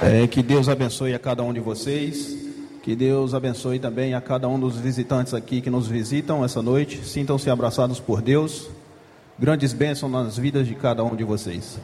[0.00, 2.38] É, que Deus abençoe a cada um de vocês.
[2.84, 7.04] Que Deus abençoe também a cada um dos visitantes aqui que nos visitam essa noite.
[7.04, 8.70] Sintam-se abraçados por Deus.
[9.36, 11.80] Grandes bênçãos nas vidas de cada um de vocês.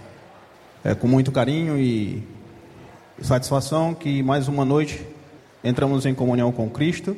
[0.84, 2.22] É com muito carinho e
[3.20, 5.04] satisfação que mais uma noite
[5.64, 7.16] entramos em comunhão com Cristo,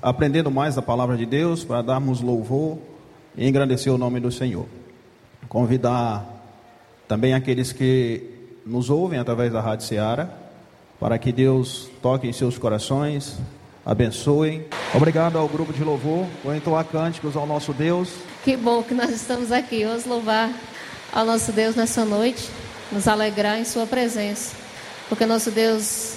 [0.00, 2.78] aprendendo mais da palavra de Deus para darmos louvor
[3.36, 4.66] e engrandecer o nome do Senhor.
[5.48, 6.24] Convidar
[7.08, 8.39] também aqueles que
[8.70, 10.28] nos ouvem através da Rádio Ceará,
[11.00, 13.36] para que Deus toque em seus corações,
[13.84, 14.64] abençoe.
[14.94, 18.10] Obrigado ao grupo de louvor por entoar cânticos ao nosso Deus.
[18.44, 19.84] Que bom que nós estamos aqui.
[19.84, 20.52] Vamos louvar
[21.12, 22.48] ao nosso Deus nessa noite,
[22.92, 24.54] nos alegrar em Sua presença,
[25.08, 26.14] porque nosso Deus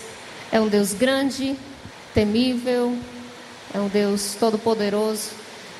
[0.52, 1.56] é um Deus grande,
[2.14, 2.95] temível,
[3.73, 5.31] é um Deus todo-poderoso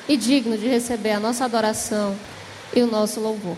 [0.08, 2.16] e digno de receber a nossa adoração
[2.74, 3.56] e o nosso louvor.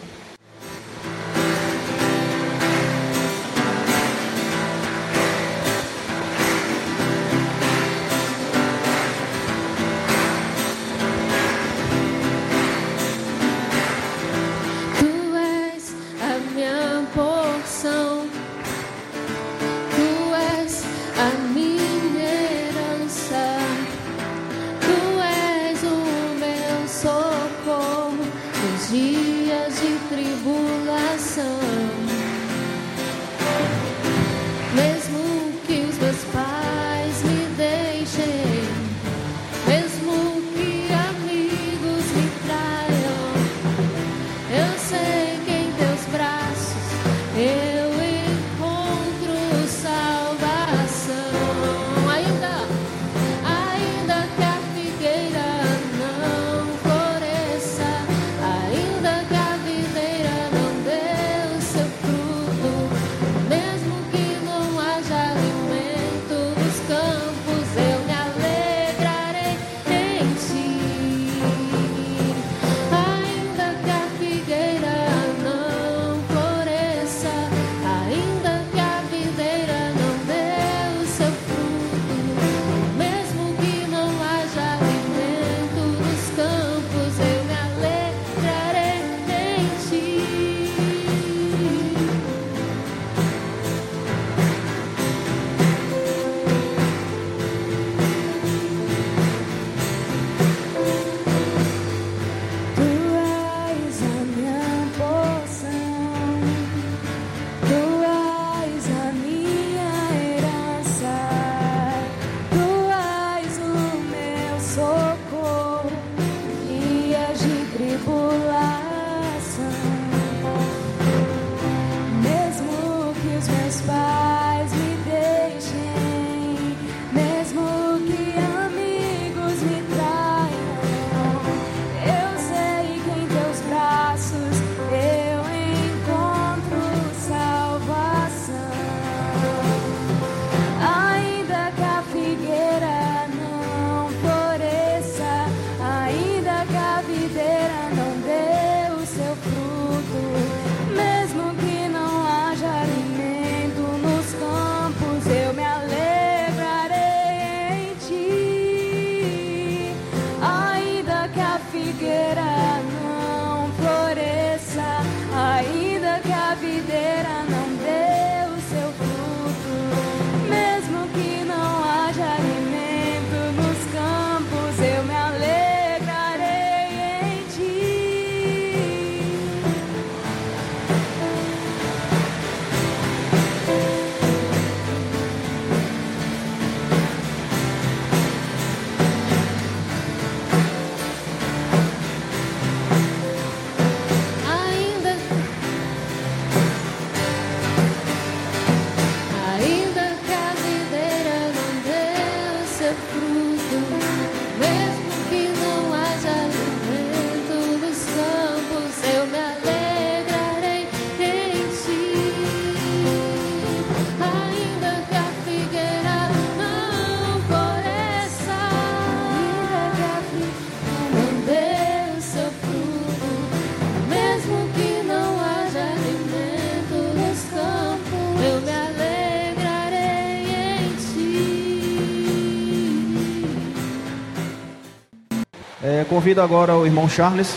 [236.26, 237.56] Convido agora o irmão Charles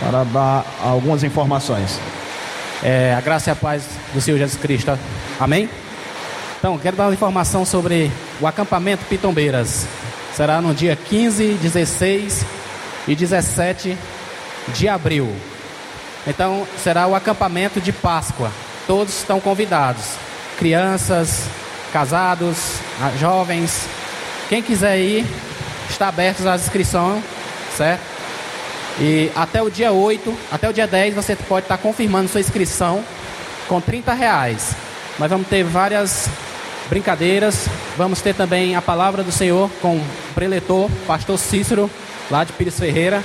[0.00, 2.00] para dar algumas informações.
[2.82, 3.84] É, a graça e a paz
[4.14, 4.98] do Senhor Jesus Cristo.
[5.38, 5.68] Amém?
[6.58, 8.10] Então, quero dar uma informação sobre
[8.40, 9.86] o acampamento Pitombeiras.
[10.32, 12.46] Será no dia 15, 16
[13.06, 13.98] e 17
[14.68, 15.30] de abril.
[16.26, 18.50] Então, será o acampamento de Páscoa.
[18.86, 20.14] Todos estão convidados.
[20.58, 21.44] Crianças,
[21.92, 22.76] casados,
[23.20, 23.86] jovens.
[24.48, 25.26] Quem quiser ir,
[25.90, 27.22] está aberto às inscrições,
[27.76, 28.02] certo?
[28.98, 33.04] E até o dia 8, até o dia 10, você pode estar confirmando sua inscrição
[33.68, 34.74] com 30 reais.
[35.18, 36.28] Nós vamos ter várias
[36.88, 37.68] brincadeiras.
[37.96, 41.90] Vamos ter também a palavra do Senhor com o preletor, pastor Cícero,
[42.30, 43.22] lá de Pires Ferreira,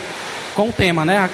[0.55, 1.29] com o tema, né?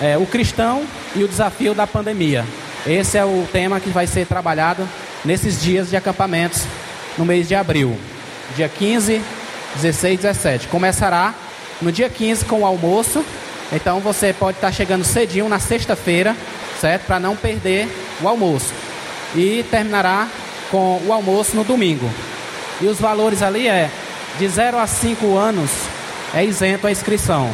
[0.00, 0.84] É, o cristão
[1.14, 2.44] e o desafio da pandemia.
[2.86, 4.88] Esse é o tema que vai ser trabalhado
[5.24, 6.62] nesses dias de acampamentos
[7.16, 7.98] no mês de abril.
[8.56, 9.20] Dia 15,
[9.74, 10.68] 16 e 17.
[10.68, 11.34] Começará
[11.80, 13.24] no dia 15 com o almoço.
[13.72, 16.36] Então você pode estar chegando cedinho na sexta-feira,
[16.80, 17.04] certo?
[17.06, 17.88] Para não perder
[18.20, 18.72] o almoço.
[19.34, 20.26] E terminará
[20.70, 22.08] com o almoço no domingo.
[22.80, 23.90] E os valores ali é
[24.38, 25.70] de 0 a 5 anos
[26.34, 27.50] é isento a inscrição.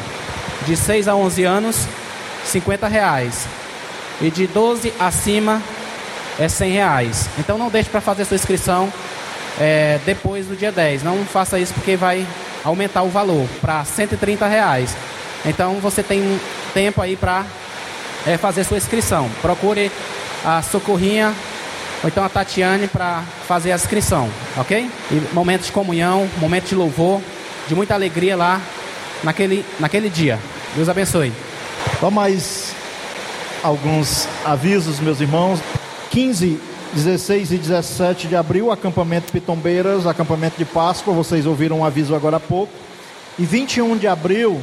[0.67, 1.87] De 6 a 11 anos,
[2.45, 3.47] 50 reais.
[4.21, 5.63] E de 12 acima
[6.39, 7.29] é 100 reais.
[7.39, 8.93] Então não deixe para fazer sua inscrição
[9.61, 11.03] é, depois do dia 10.
[11.03, 12.27] Não faça isso porque vai
[12.65, 14.97] aumentar o valor para 130 reais.
[15.45, 16.41] Então você tem
[16.73, 17.45] tempo aí para
[18.27, 19.31] é, fazer sua inscrição.
[19.43, 19.93] Procure
[20.45, 21.35] a Socorrinha
[22.03, 24.91] ou então a Tatiane para fazer a inscrição, ok?
[25.11, 27.21] E momentos de comunhão, momento de louvor,
[27.69, 28.61] de muita alegria lá
[29.23, 30.39] naquele, naquele dia.
[30.75, 31.33] Deus abençoe.
[32.01, 32.75] Só mais
[33.63, 35.61] alguns avisos, meus irmãos.
[36.11, 36.61] 15,
[36.93, 42.37] 16 e 17 de abril, acampamento Pitombeiras, acampamento de Páscoa, vocês ouviram um aviso agora
[42.37, 42.73] há pouco.
[43.39, 44.61] E 21 de abril,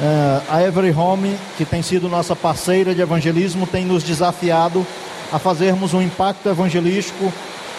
[0.00, 4.86] eh, a Every Home, que tem sido nossa parceira de evangelismo, tem nos desafiado
[5.32, 7.32] a fazermos um impacto evangelístico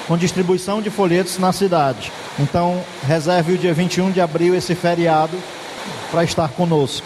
[0.08, 2.12] com distribuição de folhetos na cidade.
[2.40, 5.38] Então, reserve o dia 21 de abril esse feriado
[6.10, 7.06] para estar conosco.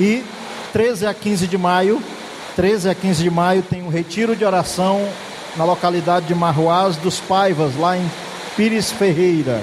[0.00, 0.24] E
[0.72, 2.02] 13 a 15 de maio,
[2.56, 5.06] 13 a 15 de maio tem um retiro de oração
[5.56, 8.10] na localidade de Marroás dos Paivas, lá em
[8.56, 9.62] Pires Ferreira.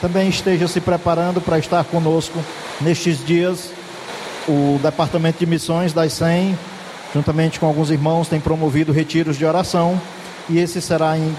[0.00, 2.38] Também esteja se preparando para estar conosco
[2.80, 3.70] nestes dias.
[4.48, 6.56] O Departamento de Missões das 100
[7.16, 10.00] juntamente com alguns irmãos, tem promovido retiros de oração.
[10.48, 11.34] E esse será em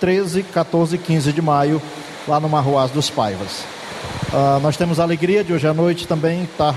[0.00, 1.82] 13, 14 e 15 de maio,
[2.26, 3.64] lá no Marroás dos Paivas.
[4.32, 6.74] Uh, nós temos a alegria de hoje à noite também estar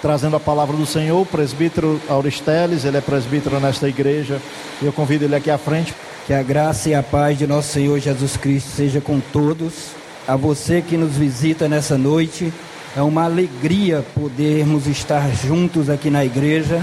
[0.00, 4.40] trazendo a palavra do Senhor, o presbítero Auristeles, ele é presbítero nesta igreja,
[4.80, 5.94] e eu convido ele aqui à frente.
[6.30, 9.88] Que a graça e a paz de nosso Senhor Jesus Cristo seja com todos.
[10.28, 12.52] A você que nos visita nessa noite,
[12.96, 16.80] é uma alegria podermos estar juntos aqui na igreja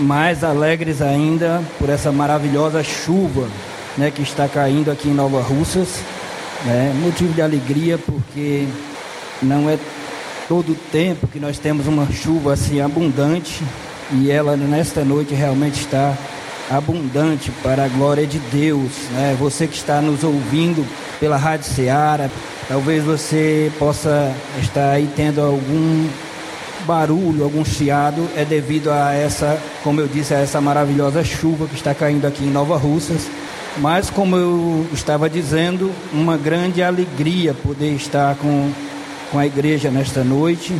[0.00, 3.46] mais alegres ainda por essa maravilhosa chuva
[3.96, 6.00] né, que está caindo aqui em Nova Russas.
[6.64, 8.66] Né, motivo de alegria porque
[9.44, 9.78] não é
[10.48, 13.62] todo tempo que nós temos uma chuva assim abundante
[14.10, 16.16] e ela nesta noite realmente está
[16.70, 18.92] abundante para a glória de Deus.
[19.12, 19.36] Né?
[19.38, 20.86] Você que está nos ouvindo
[21.20, 22.28] pela Rádio Ceará,
[22.68, 26.08] talvez você possa estar aí tendo algum
[26.86, 31.74] barulho, algum chiado, é devido a essa, como eu disse, a essa maravilhosa chuva que
[31.74, 33.28] está caindo aqui em Nova Russas.
[33.78, 38.70] Mas, como eu estava dizendo, uma grande alegria poder estar com,
[39.30, 40.74] com a igreja nesta noite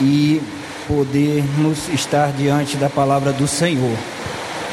[0.00, 0.40] e
[0.88, 3.96] podermos estar diante da palavra do Senhor.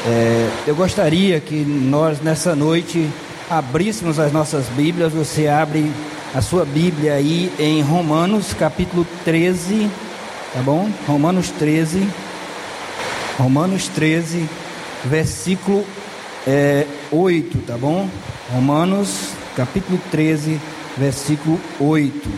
[0.06, 3.08] É, eu gostaria que nós, nessa noite,
[3.48, 5.12] abríssemos as nossas Bíblias.
[5.12, 5.90] Você abre
[6.34, 9.88] a sua Bíblia aí em Romanos, capítulo 13
[10.52, 10.90] Tá bom?
[11.06, 12.06] Romanos 13.
[13.38, 14.46] Romanos 13,
[15.06, 15.86] versículo
[16.46, 18.06] é, 8, tá bom?
[18.52, 20.60] Romanos capítulo 13,
[20.98, 22.28] versículo 8.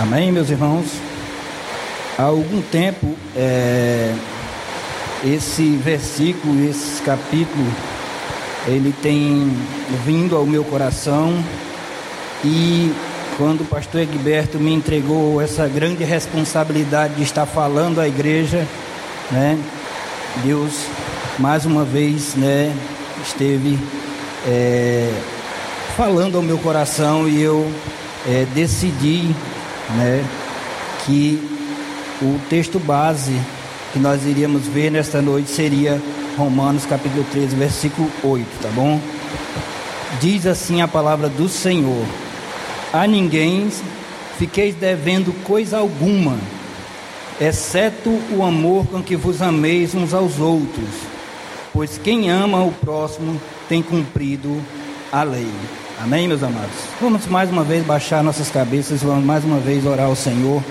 [0.00, 0.86] Amém, meus irmãos?
[2.18, 4.12] Há algum tempo, é,
[5.24, 7.66] esse versículo, esse capítulo,
[8.66, 9.50] ele tem
[10.04, 11.42] vindo ao meu coração
[12.44, 12.92] e
[13.36, 18.66] quando o pastor Egberto me entregou essa grande responsabilidade de estar falando à igreja,
[19.30, 19.58] né?
[20.44, 20.86] Deus
[21.38, 22.74] mais uma vez, né,
[23.24, 23.78] esteve
[24.46, 25.12] é,
[25.96, 27.70] falando ao meu coração e eu
[28.26, 29.34] é, decidi,
[29.90, 30.24] né,
[31.04, 31.40] que
[32.20, 33.40] o texto base
[33.92, 36.00] que nós iríamos ver nesta noite seria
[36.36, 39.00] Romanos capítulo 13, versículo 8, tá bom?
[40.20, 42.04] Diz assim a palavra do Senhor:
[42.92, 43.70] a ninguém
[44.38, 46.36] fiqueis devendo coisa alguma,
[47.40, 50.88] exceto o amor com que vos ameis uns aos outros,
[51.72, 54.60] pois quem ama o próximo tem cumprido
[55.10, 55.48] a lei.
[56.00, 56.76] Amém, meus amados?
[57.00, 60.62] Vamos mais uma vez baixar nossas cabeças, vamos mais uma vez orar ao Senhor.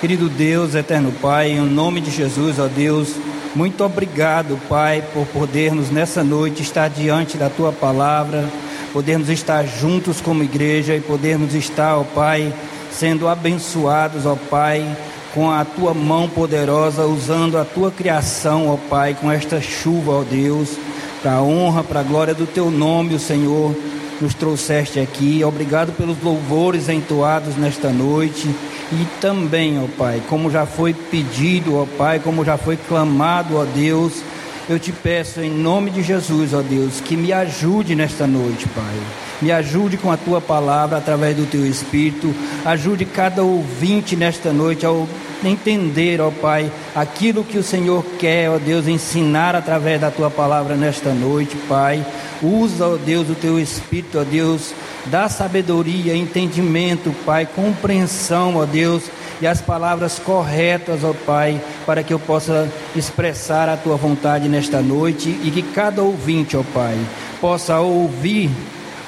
[0.00, 3.16] Querido Deus, eterno Pai, em nome de Jesus, ó Deus,
[3.52, 8.48] muito obrigado, Pai, por podermos nessa noite estar diante da tua palavra,
[8.92, 12.52] podermos estar juntos como igreja e podermos estar, ó Pai,
[12.92, 14.86] sendo abençoados, ó Pai,
[15.34, 20.22] com a tua mão poderosa, usando a tua criação, ó Pai, com esta chuva, ó
[20.22, 20.78] Deus,
[21.20, 23.74] para a honra, para a glória do teu nome, o Senhor
[24.20, 25.42] nos trouxeste aqui.
[25.42, 28.48] Obrigado pelos louvores entoados nesta noite.
[28.90, 33.64] E também, ó Pai, como já foi pedido, ó Pai, como já foi clamado, ó
[33.64, 34.22] Deus,
[34.68, 39.27] eu te peço em nome de Jesus, ó Deus, que me ajude nesta noite, Pai.
[39.40, 42.34] Me ajude com a tua palavra através do teu espírito.
[42.64, 45.06] Ajude cada ouvinte nesta noite ao
[45.44, 50.74] entender, ó Pai, aquilo que o Senhor quer, ó Deus, ensinar através da tua palavra
[50.74, 52.04] nesta noite, Pai.
[52.42, 54.74] Usa, ó Deus, o teu espírito, ó Deus,
[55.06, 59.04] dá sabedoria, entendimento, Pai, compreensão, ó Deus,
[59.40, 64.80] e as palavras corretas, ó Pai, para que eu possa expressar a tua vontade nesta
[64.80, 66.98] noite e que cada ouvinte, ó Pai,
[67.40, 68.50] possa ouvir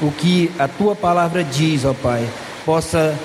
[0.00, 2.26] o que a tua palavra diz, ó Pai,
[2.64, 3.18] possa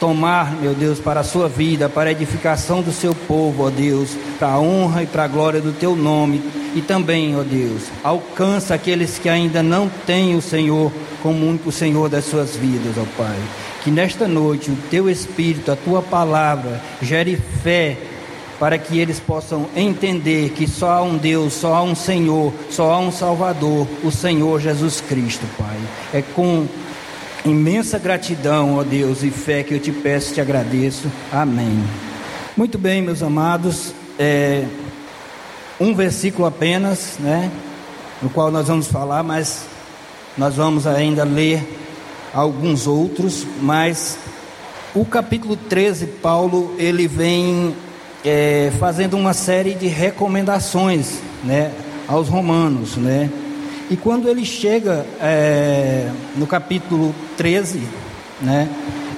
[0.00, 4.10] tomar, meu Deus, para a sua vida, para a edificação do seu povo, ó Deus,
[4.38, 6.42] para a honra e para a glória do teu nome.
[6.74, 12.08] E também, ó Deus, alcança aqueles que ainda não têm o Senhor como único Senhor
[12.08, 13.38] das suas vidas, ó Pai.
[13.82, 17.96] Que nesta noite o teu Espírito, a tua palavra, gere fé
[18.58, 22.92] para que eles possam entender que só há um Deus, só há um Senhor, só
[22.92, 25.78] há um Salvador, o Senhor Jesus Cristo, Pai.
[26.12, 26.66] É com
[27.44, 31.10] imensa gratidão, ó Deus, e fé que eu te peço e te agradeço.
[31.32, 31.84] Amém.
[32.56, 34.64] Muito bem, meus amados, é,
[35.80, 37.50] um versículo apenas, né,
[38.22, 39.66] no qual nós vamos falar, mas
[40.38, 41.62] nós vamos ainda ler
[42.32, 44.18] alguns outros, mas
[44.94, 47.74] o capítulo 13, Paulo, ele vem
[48.24, 51.70] é, fazendo uma série de recomendações, né,
[52.08, 53.30] aos romanos, né,
[53.90, 57.82] e quando ele chega é, no capítulo 13,
[58.40, 58.68] né,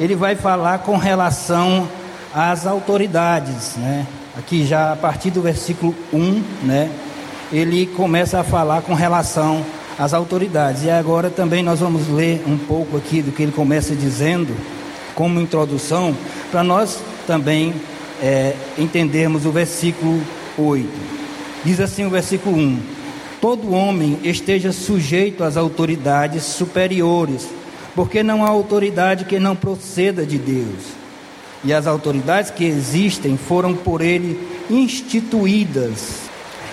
[0.00, 1.88] ele vai falar com relação
[2.34, 3.76] às autoridades.
[3.76, 4.06] Né?
[4.36, 6.90] Aqui já a partir do versículo 1, né,
[7.52, 9.64] ele começa a falar com relação
[9.96, 10.82] às autoridades.
[10.82, 14.52] E agora também nós vamos ler um pouco aqui do que ele começa dizendo,
[15.14, 16.14] como introdução,
[16.50, 17.72] para nós também
[18.22, 20.20] é, entendermos o versículo
[20.56, 20.88] 8.
[21.64, 22.96] Diz assim o versículo 1
[23.40, 27.46] todo homem esteja sujeito às autoridades superiores,
[27.94, 30.96] porque não há autoridade que não proceda de Deus.
[31.64, 36.20] E as autoridades que existem foram por ele instituídas,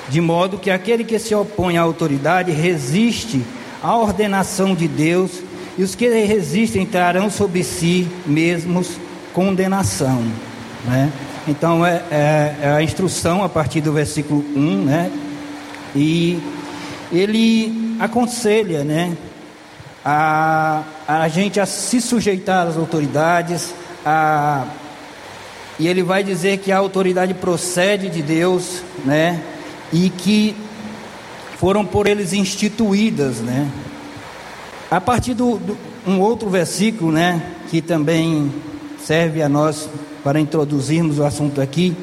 [0.09, 3.41] de modo que aquele que se opõe à autoridade resiste
[3.81, 5.31] à ordenação de Deus,
[5.77, 8.97] e os que resistem trarão sobre si mesmos
[9.33, 10.23] condenação.
[10.85, 11.11] Né?
[11.47, 15.11] Então é, é, é a instrução a partir do versículo 1, né?
[15.95, 16.41] E
[17.11, 19.15] ele aconselha, né,
[20.03, 23.73] a, a gente a se sujeitar às autoridades,
[24.05, 24.65] a,
[25.77, 29.41] e ele vai dizer que a autoridade procede de Deus, né,
[29.91, 30.55] e que
[31.57, 33.69] foram por eles instituídas, né.
[34.89, 38.51] A partir do, do um outro versículo, né, que também
[39.05, 39.87] serve a nós
[40.23, 41.95] para introduzirmos o assunto aqui,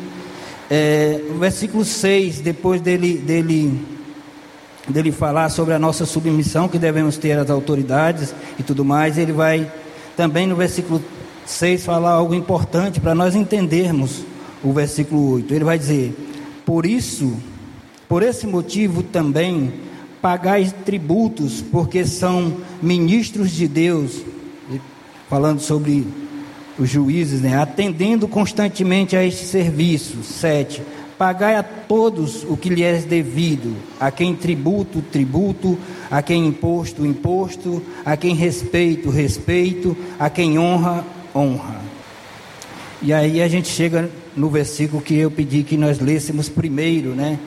[0.71, 3.81] é, o versículo 6, depois dele, dele
[4.89, 9.33] dele falar sobre a nossa submissão que devemos ter às autoridades e tudo mais, ele
[9.33, 9.71] vai
[10.17, 11.03] também no versículo
[11.47, 14.25] 6 falar algo importante para nós entendermos
[14.63, 15.55] o versículo 8.
[15.55, 16.15] Ele vai dizer:
[16.65, 17.37] Por isso,
[18.09, 19.73] por esse motivo também,
[20.21, 24.21] pagais tributos, porque são ministros de Deus,
[25.29, 26.07] falando sobre
[26.79, 27.57] os juízes, né?
[27.57, 30.23] atendendo constantemente a este serviço.
[30.23, 30.83] 7
[31.21, 35.77] Pagai a todos o que lhe é devido, a quem tributo, tributo,
[36.11, 41.83] a quem imposto, imposto, a quem respeito, respeito, a quem honra, honra.
[43.03, 47.39] E aí a gente chega no versículo que eu pedi que nós lêssemos primeiro, né?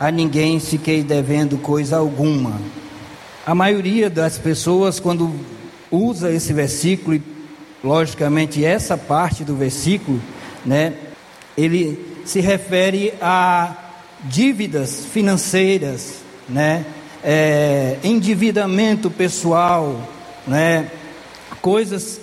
[0.00, 2.58] A ninguém fiquei devendo coisa alguma.
[3.44, 5.34] A maioria das pessoas, quando
[5.90, 7.22] usa esse versículo, e
[7.86, 10.20] logicamente essa parte do versículo,
[10.64, 10.94] né?
[11.56, 13.74] Ele se refere a
[14.24, 16.16] dívidas financeiras,
[16.48, 16.84] né?
[17.22, 20.00] É, endividamento pessoal,
[20.46, 20.90] né?
[21.62, 22.20] Coisas,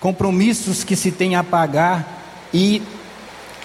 [0.00, 2.82] compromissos que se tem a pagar e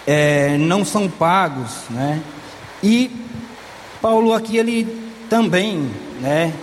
[0.05, 2.21] é, não são pagos, né?
[2.83, 3.09] E
[4.01, 5.89] Paulo aqui ele também,
[6.21, 6.53] né?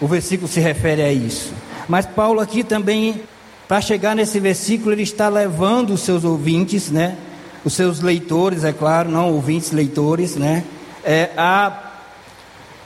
[0.00, 1.52] o versículo se refere a isso.
[1.88, 3.22] Mas Paulo aqui também,
[3.70, 7.16] para chegar nesse versículo, ele está levando os seus ouvintes, né?
[7.64, 10.64] Os seus leitores, é claro, não ouvintes, leitores, né?
[11.04, 11.92] É, a,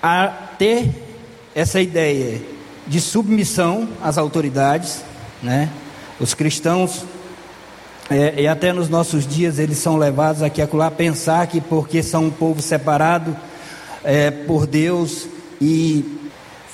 [0.02, 0.90] a ter
[1.54, 2.42] essa ideia
[2.86, 5.02] de submissão às autoridades,
[5.42, 5.70] né?
[6.20, 7.06] Os cristãos
[8.10, 12.26] é, e até nos nossos dias eles são levados aqui a pensar que porque são
[12.26, 13.34] um povo separado
[14.04, 15.26] é, por Deus
[15.58, 16.23] e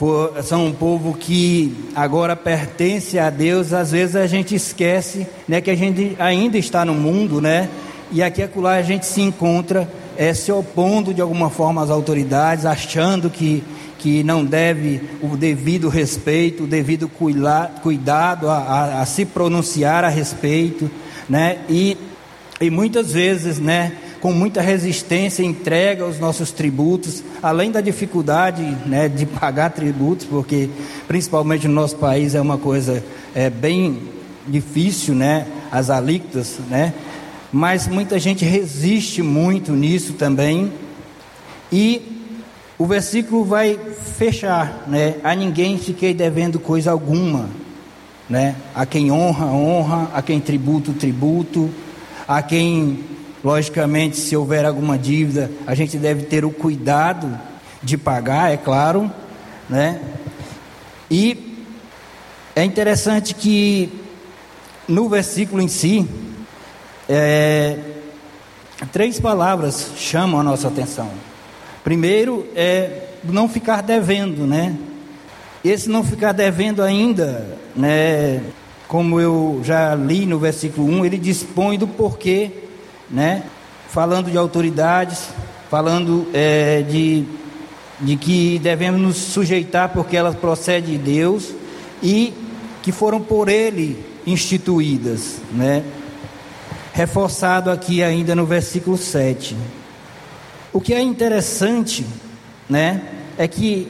[0.00, 5.60] for, são um povo que agora pertence a Deus, às vezes a gente esquece né,
[5.60, 7.68] que a gente ainda está no mundo, né?
[8.10, 12.64] E aqui acolá a gente se encontra é, se opondo de alguma forma às autoridades,
[12.64, 13.62] achando que,
[13.98, 17.06] que não deve o devido respeito, o devido
[17.82, 20.90] cuidado a, a, a se pronunciar a respeito
[21.30, 21.58] né?
[21.68, 21.96] E,
[22.60, 23.92] e muitas vezes, né?
[24.20, 29.08] Com muita resistência entrega os nossos tributos, além da dificuldade, né?
[29.08, 30.68] De pagar tributos, porque
[31.08, 33.02] principalmente no nosso país é uma coisa
[33.34, 33.98] é, bem
[34.46, 35.46] difícil, né?
[35.72, 36.92] As alíquotas, né?
[37.52, 40.72] Mas muita gente resiste muito nisso também.
[41.72, 42.20] E
[42.78, 43.78] o versículo vai
[44.16, 45.16] fechar, né?
[45.22, 47.50] A ninguém fiquei devendo coisa alguma,
[48.28, 48.56] né?
[48.74, 51.70] A quem honra, honra, a quem tributo, tributo,
[52.26, 53.00] a quem,
[53.42, 57.38] logicamente, se houver alguma dívida, a gente deve ter o cuidado
[57.82, 59.10] de pagar, é claro,
[59.68, 60.00] né?
[61.10, 61.64] E
[62.54, 63.92] é interessante que
[64.86, 66.06] no versículo em si,
[67.08, 67.78] é,
[68.92, 71.10] três palavras chamam a nossa atenção.
[71.82, 74.76] Primeiro é não ficar devendo, né?
[75.64, 78.42] Esse não ficar devendo ainda, né,
[78.88, 82.50] como eu já li no versículo 1, ele dispõe do porquê,
[83.10, 83.42] né,
[83.88, 85.28] falando de autoridades,
[85.68, 87.24] falando é, de,
[88.00, 91.54] de que devemos nos sujeitar porque elas procedem de Deus
[92.02, 92.32] e
[92.82, 95.84] que foram por Ele instituídas, né?
[96.92, 99.56] Reforçado aqui ainda no versículo 7.
[100.72, 102.06] O que é interessante,
[102.68, 103.02] né,
[103.38, 103.88] é que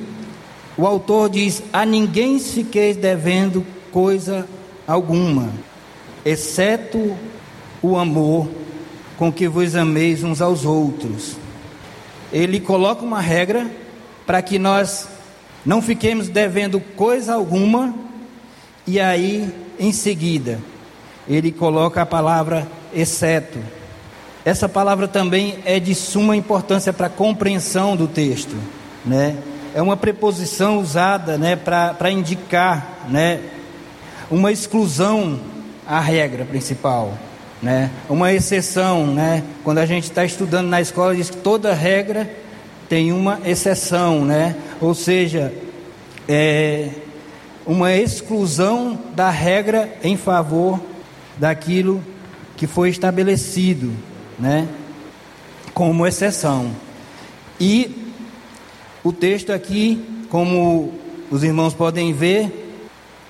[0.76, 4.46] o autor diz: A ninguém fiqueis devendo coisa
[4.86, 5.50] alguma,
[6.24, 7.16] exceto
[7.82, 8.48] o amor
[9.20, 11.36] com que vos ameis uns aos outros.
[12.32, 13.70] Ele coloca uma regra
[14.26, 15.06] para que nós
[15.62, 17.94] não fiquemos devendo coisa alguma,
[18.86, 20.58] e aí, em seguida,
[21.28, 23.58] ele coloca a palavra exceto.
[24.42, 28.56] Essa palavra também é de suma importância para a compreensão do texto,
[29.04, 29.36] né?
[29.74, 33.40] é uma preposição usada né, para indicar né,
[34.30, 35.38] uma exclusão
[35.86, 37.18] à regra principal.
[37.62, 42.30] Né, uma exceção, né, quando a gente está estudando na escola, diz que toda regra
[42.88, 45.52] tem uma exceção, né, ou seja,
[46.26, 46.88] é
[47.66, 50.80] uma exclusão da regra em favor
[51.36, 52.02] daquilo
[52.56, 53.92] que foi estabelecido,
[54.38, 54.66] né,
[55.74, 56.70] como exceção.
[57.60, 57.94] E
[59.04, 60.94] o texto aqui, como
[61.30, 62.74] os irmãos podem ver,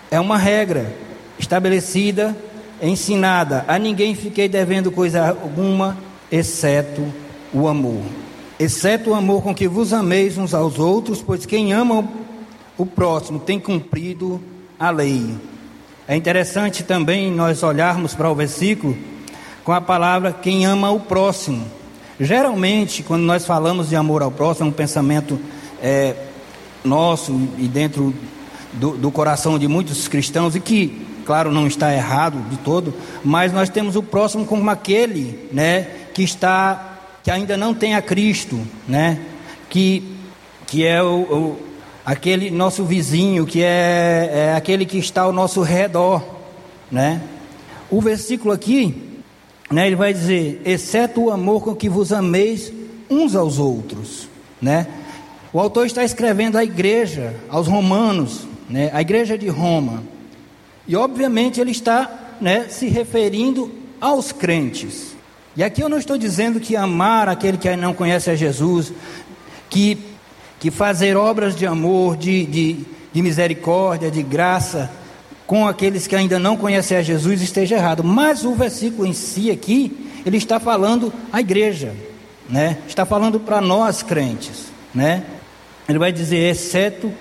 [0.09, 0.95] é uma regra
[1.37, 2.37] estabelecida,
[2.83, 3.65] ensinada.
[3.69, 5.97] A ninguém fiquei devendo coisa alguma,
[6.31, 7.05] exceto
[7.53, 8.03] o amor.
[8.59, 12.09] Exceto o amor com que vos ameis uns aos outros, pois quem ama
[12.77, 14.41] o próximo tem cumprido
[14.79, 15.35] a lei.
[16.07, 18.97] É interessante também nós olharmos para o versículo
[19.65, 21.65] com a palavra quem ama o próximo.
[22.19, 25.39] Geralmente, quando nós falamos de amor ao próximo, é um pensamento
[25.83, 26.15] é,
[26.85, 28.15] nosso e dentro
[28.73, 32.93] do, do coração de muitos cristãos, e que, claro, não está errado de todo,
[33.25, 38.03] mas nós temos o próximo como aquele né, que está, que ainda não tem a
[38.03, 39.17] Cristo, né,
[39.69, 40.03] que,
[40.67, 41.57] que é o, o
[42.05, 46.21] aquele nosso vizinho, que é, é aquele que está ao nosso redor.
[46.91, 47.23] Né?
[47.89, 49.23] O versículo aqui,
[49.71, 52.73] né, ele vai dizer: exceto o amor com que vos ameis
[53.09, 54.27] uns aos outros.
[54.61, 54.85] Né?
[55.53, 60.03] O autor está escrevendo à igreja, aos romanos, né, à igreja de Roma.
[60.91, 65.15] E obviamente ele está né, se referindo aos crentes.
[65.57, 68.93] E aqui eu não estou dizendo que amar aquele que não conhece a Jesus,
[69.69, 69.97] que,
[70.59, 72.81] que fazer obras de amor, de, de,
[73.13, 74.91] de misericórdia, de graça,
[75.47, 78.03] com aqueles que ainda não conhecem a Jesus esteja errado.
[78.03, 81.95] Mas o versículo em si aqui, ele está falando à igreja,
[82.49, 82.79] né?
[82.89, 85.23] Está falando para nós crentes, né?
[85.89, 87.13] Ele vai dizer: exceto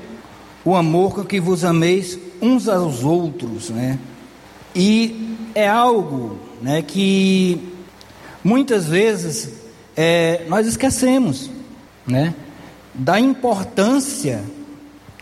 [0.66, 4.00] o amor com que vos ameis uns aos outros, né?
[4.76, 7.74] E é algo, né, que
[8.44, 9.54] muitas vezes
[9.98, 11.50] é, nós esquecemos,
[12.06, 12.36] né,
[12.94, 14.44] da importância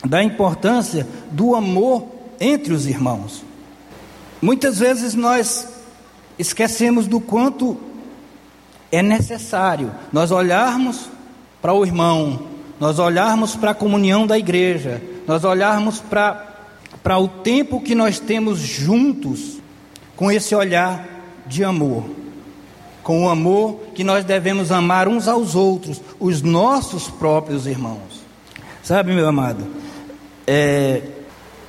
[0.05, 2.07] da importância do amor
[2.39, 3.43] entre os irmãos.
[4.41, 5.67] Muitas vezes nós
[6.37, 7.77] esquecemos do quanto
[8.91, 11.09] é necessário nós olharmos
[11.61, 12.43] para o irmão,
[12.79, 16.46] nós olharmos para a comunhão da igreja, nós olharmos para,
[17.07, 19.59] para o tempo que nós temos juntos
[20.17, 21.07] com esse olhar
[21.45, 22.03] de amor.
[23.01, 28.25] Com o amor que nós devemos amar uns aos outros, os nossos próprios irmãos.
[28.83, 29.65] Sabe, meu amado,
[30.45, 31.01] é,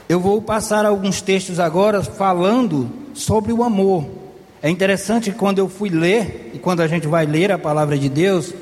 [0.09, 4.07] eu vou passar alguns textos agora falando sobre o amor.
[4.61, 8.09] É interessante quando eu fui ler, e quando a gente vai ler a palavra de
[8.09, 8.53] Deus,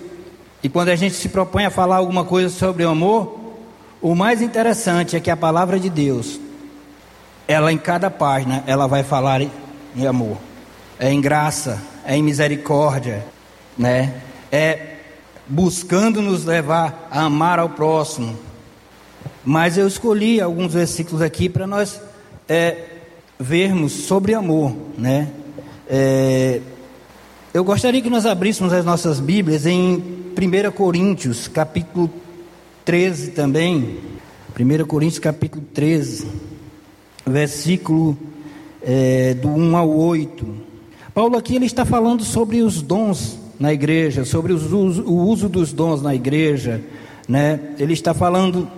[0.62, 3.40] e quando a gente se propõe a falar alguma coisa sobre o amor,
[4.02, 6.38] o mais interessante é que a palavra de Deus,
[7.48, 10.36] ela em cada página, ela vai falar em amor,
[10.98, 13.24] é em graça, é em misericórdia,
[13.76, 14.14] né?
[14.50, 14.96] É
[15.48, 18.36] buscando nos levar a amar ao próximo.
[19.44, 22.00] Mas eu escolhi alguns versículos aqui para nós
[22.48, 22.84] é,
[23.38, 25.28] vermos sobre amor, né?
[25.88, 26.60] É,
[27.54, 29.94] eu gostaria que nós abríssemos as nossas Bíblias em
[30.36, 32.10] 1 Coríntios, capítulo
[32.84, 33.98] 13 também.
[34.58, 36.26] 1 Coríntios, capítulo 13,
[37.26, 38.16] versículo
[38.80, 40.46] é, do 1 ao 8.
[41.12, 45.72] Paulo aqui ele está falando sobre os dons na igreja, sobre os, o uso dos
[45.72, 46.80] dons na igreja,
[47.28, 47.58] né?
[47.78, 48.68] Ele está falando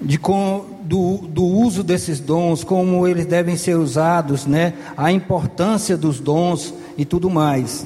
[0.00, 4.74] de com, do, do uso desses dons, como eles devem ser usados, né?
[4.96, 7.84] A importância dos dons e tudo mais.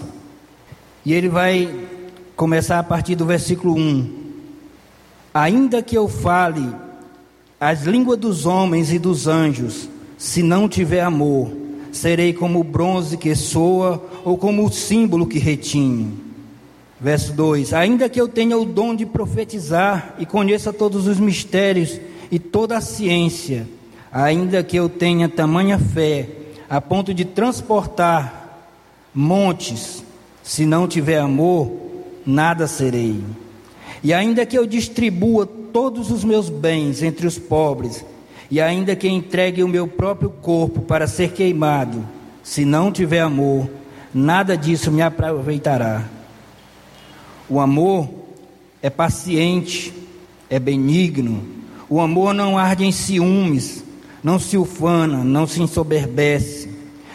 [1.05, 1.73] E ele vai
[2.35, 4.27] começar a partir do versículo 1.
[5.33, 6.86] Ainda que eu fale
[7.69, 11.51] as línguas dos homens e dos anjos, se não tiver amor,
[11.91, 16.17] serei como o bronze que soa ou como o símbolo que retinho.
[17.01, 22.01] Verso 2: Ainda que eu tenha o dom de profetizar e conheça todos os mistérios
[22.31, 23.67] e toda a ciência,
[24.13, 26.29] ainda que eu tenha tamanha fé,
[26.71, 28.63] a ponto de transportar
[29.13, 30.05] montes,
[30.41, 31.73] se não tiver amor,
[32.25, 33.21] nada serei.
[34.05, 38.03] E ainda que eu distribua todos os meus bens entre os pobres,
[38.51, 42.03] e ainda que entregue o meu próprio corpo para ser queimado,
[42.43, 43.69] se não tiver amor,
[44.15, 46.09] nada disso me aproveitará.
[47.47, 48.09] O amor
[48.81, 49.93] é paciente,
[50.49, 51.45] é benigno.
[51.91, 53.85] O amor não arde em ciúmes,
[54.25, 56.71] não se ufana, não se ensoberbece,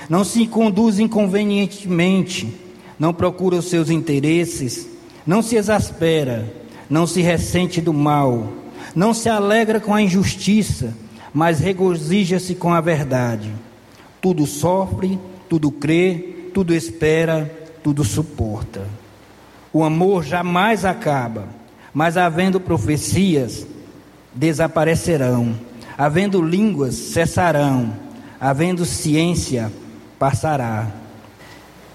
[0.08, 2.56] não se conduz inconvenientemente,
[3.00, 4.88] não procura os seus interesses,
[5.26, 6.61] não se exaspera,
[6.92, 8.52] não se ressente do mal,
[8.94, 10.94] não se alegra com a injustiça,
[11.34, 13.50] mas regozija-se com a verdade.
[14.20, 17.50] Tudo sofre, tudo crê, tudo espera,
[17.82, 18.86] tudo suporta.
[19.72, 21.48] O amor jamais acaba,
[21.94, 23.66] mas havendo profecias,
[24.36, 25.56] desaparecerão,
[25.98, 27.94] havendo línguas, cessarão,
[28.38, 29.72] havendo ciência,
[30.20, 30.92] passará.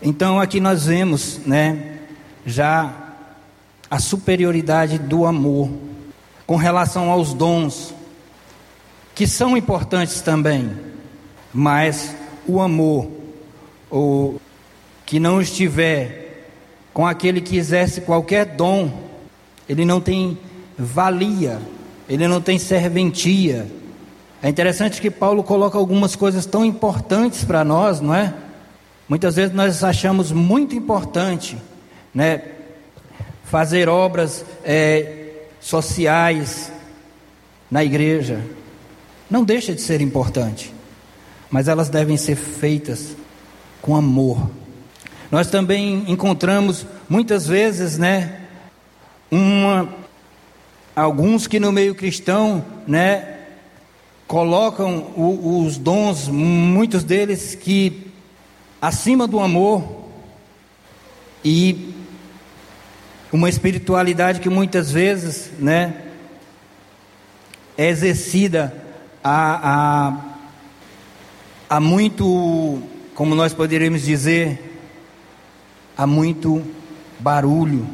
[0.00, 1.98] Então aqui nós vemos, né,
[2.46, 3.05] já
[3.90, 5.70] a superioridade do amor
[6.46, 7.94] com relação aos dons,
[9.14, 10.70] que são importantes também,
[11.52, 12.14] mas
[12.46, 13.08] o amor,
[13.90, 14.40] ou
[15.04, 16.48] que não estiver
[16.92, 18.90] com aquele que exerce qualquer dom,
[19.68, 20.38] ele não tem
[20.78, 21.60] valia,
[22.08, 23.66] ele não tem serventia.
[24.42, 28.32] É interessante que Paulo coloca algumas coisas tão importantes para nós, não é?
[29.08, 31.56] Muitas vezes nós achamos muito importante,
[32.14, 32.42] né?
[33.46, 36.70] Fazer obras é, sociais
[37.70, 38.44] na igreja.
[39.30, 40.72] Não deixa de ser importante,
[41.50, 43.16] mas elas devem ser feitas
[43.80, 44.50] com amor
[45.30, 48.42] nós também encontramos muitas vezes, né,
[49.30, 49.88] uma,
[50.94, 53.40] alguns que no meio cristão, né,
[54.26, 58.12] colocam o, os dons, muitos deles que
[58.80, 59.84] acima do amor
[61.44, 61.92] e
[63.36, 65.94] uma espiritualidade que muitas vezes, né,
[67.76, 68.74] é exercida
[69.22, 70.08] a,
[71.68, 72.82] a, a muito,
[73.14, 74.80] como nós poderíamos dizer,
[75.96, 76.64] há muito
[77.20, 77.86] barulho.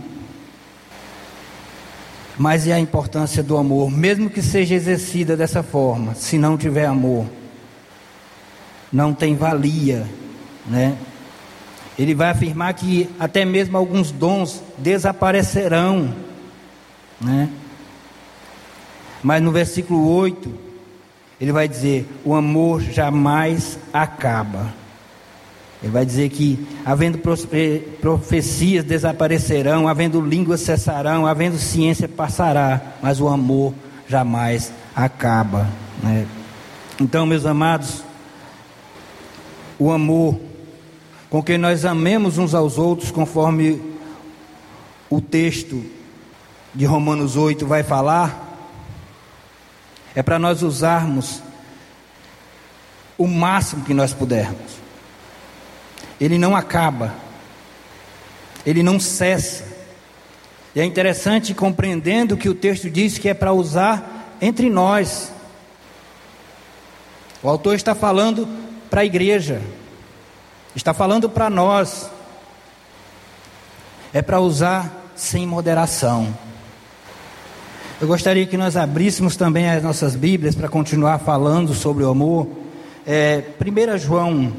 [2.38, 6.86] Mas e a importância do amor, mesmo que seja exercida dessa forma, se não tiver
[6.86, 7.26] amor,
[8.92, 10.06] não tem valia,
[10.66, 10.96] né?
[11.98, 16.14] Ele vai afirmar que até mesmo alguns dons desaparecerão,
[17.20, 17.48] né?
[19.22, 20.52] Mas no versículo 8,
[21.40, 24.72] ele vai dizer: o amor jamais acaba.
[25.82, 27.18] Ele vai dizer que, havendo
[28.00, 33.74] profecias desaparecerão, havendo línguas cessarão, havendo ciência passará, mas o amor
[34.08, 35.68] jamais acaba.
[36.00, 36.26] Né?
[37.00, 38.04] Então, meus amados,
[39.76, 40.38] o amor
[41.32, 43.80] com que nós amemos uns aos outros, conforme
[45.08, 45.82] o texto
[46.74, 48.68] de Romanos 8 vai falar,
[50.14, 51.42] é para nós usarmos
[53.16, 54.72] o máximo que nós pudermos.
[56.20, 57.14] Ele não acaba,
[58.66, 59.64] ele não cessa.
[60.74, 65.32] E é interessante compreendendo que o texto diz que é para usar entre nós.
[67.42, 68.46] O autor está falando
[68.90, 69.62] para a igreja,
[70.74, 72.10] está falando para nós.
[74.12, 76.36] É para usar sem moderação.
[78.00, 82.48] Eu gostaria que nós abríssemos também as nossas Bíblias para continuar falando sobre o amor.
[83.06, 84.52] É, 1 João,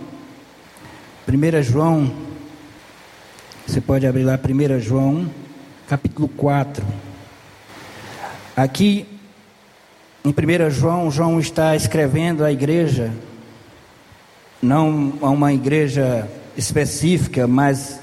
[1.27, 2.11] 1 João,
[3.67, 5.29] você pode abrir lá 1 João,
[5.89, 6.85] capítulo 4.
[8.55, 9.05] Aqui,
[10.23, 13.11] em 1 João, João está escrevendo à igreja,
[14.63, 17.99] não a uma igreja específica, mas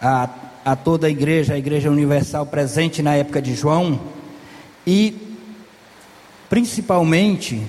[0.00, 0.28] a,
[0.64, 4.00] a toda a igreja, a igreja universal presente na época de João.
[4.86, 5.14] E
[6.48, 7.62] principalmente,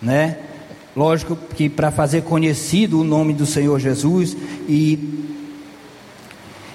[0.00, 0.38] né,
[0.96, 4.36] lógico que para fazer conhecido o nome do Senhor Jesus
[4.68, 5.18] e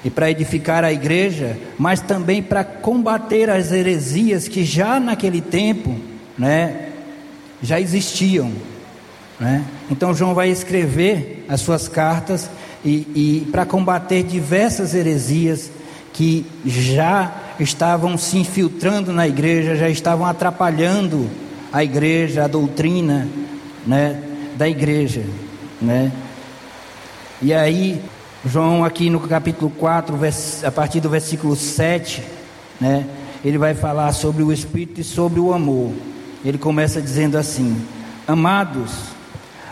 [0.06, 5.98] e para edificar a igreja, mas também para combater as heresias que já naquele tempo,
[6.38, 6.92] né,
[7.62, 8.54] já existiam,
[9.40, 9.66] né?
[9.90, 12.50] Então João vai escrever as suas cartas
[12.84, 13.08] e,
[13.46, 15.72] e para combater diversas heresias
[16.14, 21.30] que já estavam se infiltrando na igreja, já estavam atrapalhando
[21.72, 23.28] a igreja, a doutrina,
[23.86, 24.22] né,
[24.56, 25.24] da igreja,
[25.82, 26.12] né?
[27.40, 28.02] E aí,
[28.44, 30.18] João aqui no capítulo 4,
[30.66, 32.24] a partir do versículo 7,
[32.82, 33.06] né,
[33.46, 35.94] ele vai falar sobre o espírito e sobre o amor.
[36.44, 37.80] Ele começa dizendo assim:
[38.28, 39.17] Amados,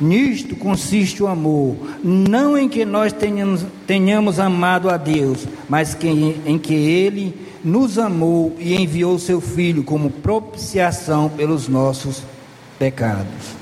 [0.00, 6.08] Nisto consiste o amor, não em que nós tenhamos, tenhamos amado a Deus, mas que,
[6.08, 12.22] em que Ele nos amou e enviou seu Filho como propiciação pelos nossos
[12.78, 13.60] pecados.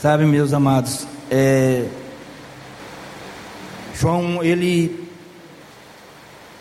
[0.00, 1.84] Sabe, meus amados, é,
[3.94, 5.08] João, ele,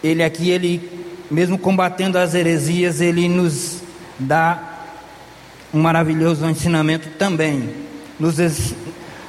[0.04, 0.90] ele aqui, ele,
[1.30, 3.82] mesmo combatendo as heresias, ele nos
[4.18, 4.86] dá
[5.74, 7.70] um maravilhoso ensinamento também,
[8.20, 8.40] nos,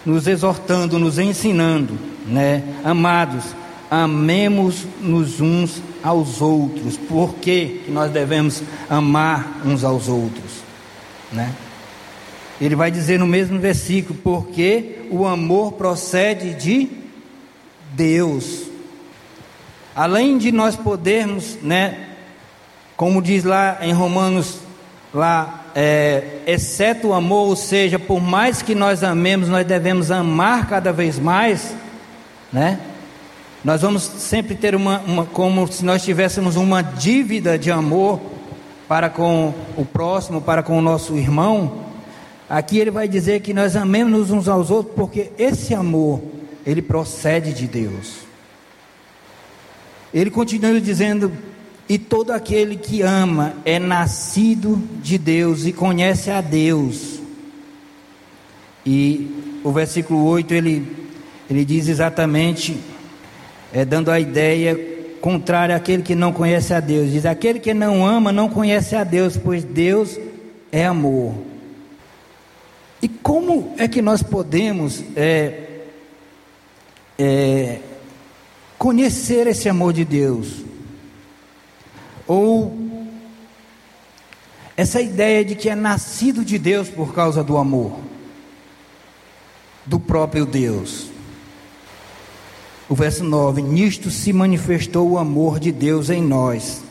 [0.08, 2.62] nos exortando, nos ensinando, né?
[2.82, 3.44] Amados,
[3.90, 6.96] amemos-nos uns aos outros.
[6.96, 10.62] Por que nós devemos amar uns aos outros,
[11.30, 11.52] né?
[12.58, 16.88] Ele vai dizer no mesmo versículo, porque o amor procede de
[17.92, 18.62] Deus.
[19.94, 22.08] Além de nós podermos, né,
[22.96, 24.60] como diz lá em Romanos,
[25.12, 30.68] lá é, exceto o amor, ou seja, por mais que nós amemos, nós devemos amar
[30.68, 31.72] cada vez mais,
[32.52, 32.80] né?
[33.64, 38.20] Nós vamos sempre ter uma, uma, como se nós tivéssemos uma dívida de amor
[38.88, 41.84] para com o próximo, para com o nosso irmão.
[42.50, 46.20] Aqui ele vai dizer que nós amemos uns aos outros, porque esse amor,
[46.66, 48.14] ele procede de Deus.
[50.12, 51.30] Ele continua dizendo
[51.88, 57.18] e todo aquele que ama é nascido de Deus e conhece a Deus.
[58.84, 60.86] E o versículo 8 ele,
[61.48, 62.78] ele diz exatamente,
[63.72, 64.78] é, dando a ideia
[65.22, 67.10] contrária àquele que não conhece a Deus.
[67.10, 70.18] Diz: aquele que não ama não conhece a Deus, pois Deus
[70.70, 71.34] é amor.
[73.00, 75.80] E como é que nós podemos é,
[77.18, 77.78] é,
[78.76, 80.67] conhecer esse amor de Deus?
[82.28, 82.88] Ou
[84.76, 87.98] essa ideia de que é nascido de Deus por causa do amor,
[89.84, 91.10] do próprio Deus.
[92.88, 96.82] O verso 9: Nisto se manifestou o amor de Deus em nós,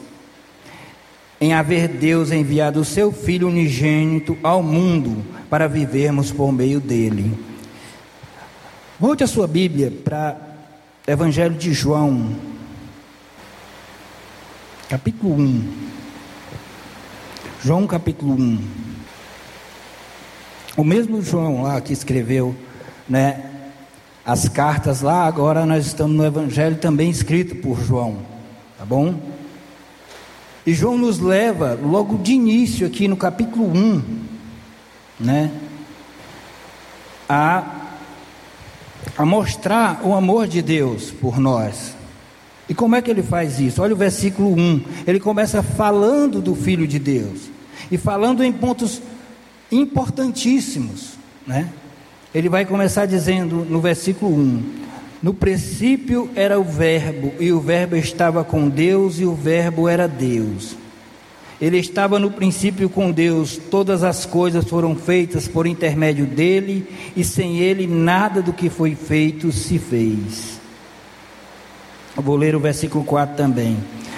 [1.40, 7.40] em haver Deus enviado o seu Filho unigênito ao mundo para vivermos por meio dele.
[9.00, 10.36] Volte a sua Bíblia para
[11.08, 12.36] o Evangelho de João,
[14.90, 15.64] capítulo 1.
[17.62, 18.60] João capítulo 1.
[20.78, 22.56] O mesmo João lá que escreveu,
[23.10, 23.52] né,
[24.26, 28.20] as cartas lá, agora nós estamos no evangelho também escrito por João,
[28.78, 29.20] tá bom?
[30.66, 34.04] E João nos leva logo de início aqui no capítulo 1,
[35.20, 35.52] né,
[37.28, 37.74] a
[39.18, 41.97] a mostrar o amor de Deus por nós.
[42.70, 43.82] E como é que ele faz isso?
[43.82, 44.82] Olha o versículo 1.
[45.06, 47.50] Ele começa falando do Filho de Deus
[47.90, 49.02] e falando em pontos
[49.72, 51.14] importantíssimos,
[51.46, 51.70] né?
[52.36, 54.64] Ele vai começar dizendo no versículo 1:
[55.24, 60.08] No princípio era o Verbo, e o Verbo estava com Deus, e o Verbo era
[60.08, 60.76] Deus.
[61.60, 67.24] Ele estava no princípio com Deus, todas as coisas foram feitas por intermédio dele, e
[67.24, 70.57] sem ele nada do que foi feito se fez.
[72.18, 73.78] Vou ler o versículo 4 também.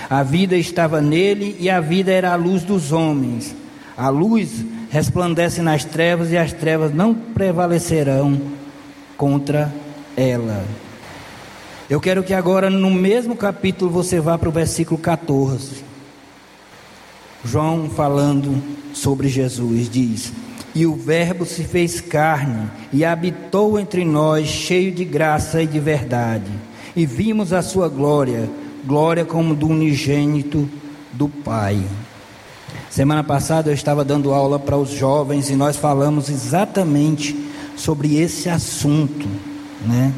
[0.10, 3.56] A vida estava nele, e a vida era a luz dos homens.
[3.96, 8.42] A luz resplandece nas trevas, e as trevas não prevalecerão
[9.16, 9.72] contra
[10.16, 10.64] ela.
[11.90, 15.84] Eu quero que agora, no mesmo capítulo, você vá para o versículo 14.
[17.44, 18.62] João falando
[18.94, 20.34] sobre Jesus diz:
[20.76, 25.80] E o Verbo se fez carne e habitou entre nós, cheio de graça e de
[25.80, 26.52] verdade,
[26.96, 28.50] e vimos a sua glória,
[28.86, 30.70] glória como do unigênito
[31.14, 31.84] do Pai.
[32.90, 37.36] Semana passada eu estava dando aula para os jovens e nós falamos exatamente
[37.76, 39.28] sobre esse assunto,
[39.86, 40.14] né?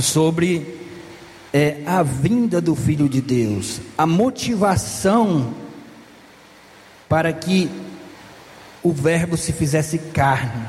[0.00, 0.80] Sobre
[1.52, 5.52] é a vinda do Filho de Deus, a motivação
[7.08, 7.70] para que
[8.82, 10.66] o Verbo se fizesse carne.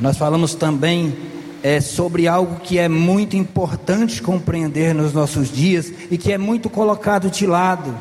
[0.00, 1.16] Nós falamos também
[1.62, 6.70] é, sobre algo que é muito importante compreender nos nossos dias e que é muito
[6.70, 7.96] colocado de lado.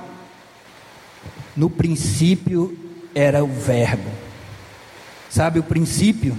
[1.55, 2.77] No princípio
[3.13, 4.09] era o Verbo.
[5.29, 6.35] Sabe o princípio?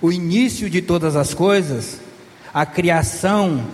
[0.00, 2.00] O início de todas as coisas?
[2.52, 3.64] a criação,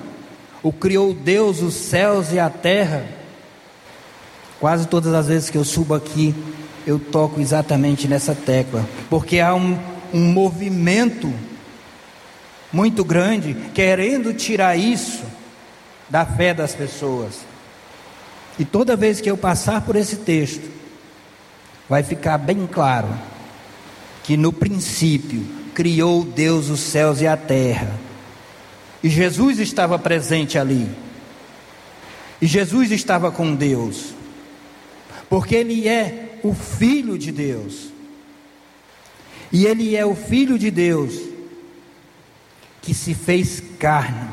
[0.63, 3.05] o criou Deus os céus e a terra.
[4.61, 6.35] Quase todas as vezes que eu subo aqui,
[6.87, 9.79] eu toco exatamente nessa tecla, porque há um,
[10.13, 11.33] um movimento
[12.73, 15.25] muito grande querendo tirar isso
[16.09, 17.41] da fé das pessoas.
[18.59, 20.69] E toda vez que eu passar por esse texto,
[21.89, 23.09] vai ficar bem claro
[24.25, 28.09] que no princípio criou Deus os céus e a terra
[29.03, 30.89] e Jesus estava presente ali.
[32.41, 34.15] E Jesus estava com Deus.
[35.29, 37.91] Porque Ele é o Filho de Deus.
[39.53, 41.28] E Ele é o Filho de Deus
[42.89, 44.31] que se fez carne.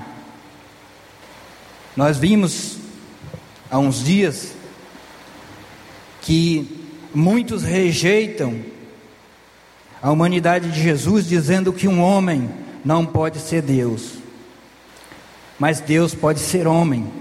[1.93, 2.77] Nós vimos
[3.69, 4.53] há uns dias
[6.21, 8.57] que muitos rejeitam
[10.01, 12.49] a humanidade de Jesus, dizendo que um homem
[12.85, 14.19] não pode ser Deus.
[15.59, 17.11] Mas Deus pode ser homem.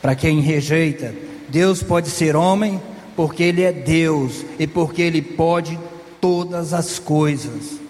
[0.00, 1.14] Para quem rejeita,
[1.50, 2.80] Deus pode ser homem
[3.14, 5.78] porque Ele é Deus e porque Ele pode
[6.18, 7.85] todas as coisas.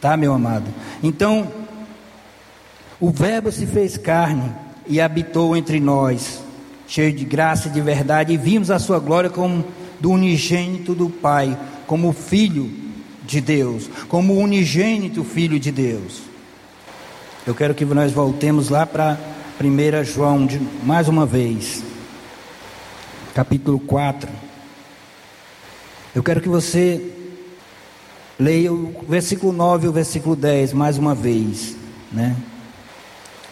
[0.00, 0.72] Tá, meu amado?
[1.02, 1.52] Então,
[2.98, 4.50] o Verbo se fez carne
[4.86, 6.42] e habitou entre nós,
[6.88, 9.64] cheio de graça e de verdade, e vimos a sua glória como
[10.00, 12.70] do unigênito do Pai, como filho
[13.24, 16.22] de Deus, como unigênito filho de Deus.
[17.46, 19.18] Eu quero que nós voltemos lá para
[19.62, 21.84] 1 João, de, mais uma vez,
[23.34, 24.28] capítulo 4.
[26.14, 27.19] Eu quero que você
[28.40, 31.76] leia o versículo 9 e o versículo 10 mais uma vez,
[32.10, 32.34] né?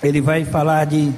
[0.02, 1.12] Ele vai falar de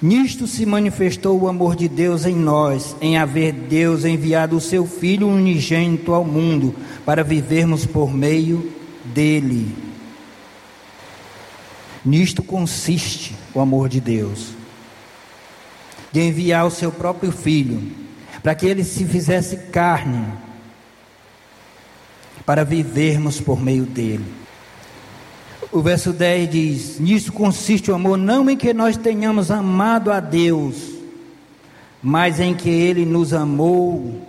[0.00, 4.86] Nisto se manifestou o amor de Deus em nós, em haver Deus enviado o seu
[4.86, 8.72] Filho unigênito ao mundo, para vivermos por meio
[9.04, 9.74] dele.
[12.04, 14.50] Nisto consiste o amor de Deus,
[16.12, 17.82] de enviar o seu próprio filho,
[18.42, 20.26] para que ele se fizesse carne,
[22.44, 24.24] para vivermos por meio dele.
[25.72, 30.20] O verso 10 diz: Nisto consiste o amor, não em que nós tenhamos amado a
[30.20, 30.76] Deus,
[32.02, 34.20] mas em que ele nos amou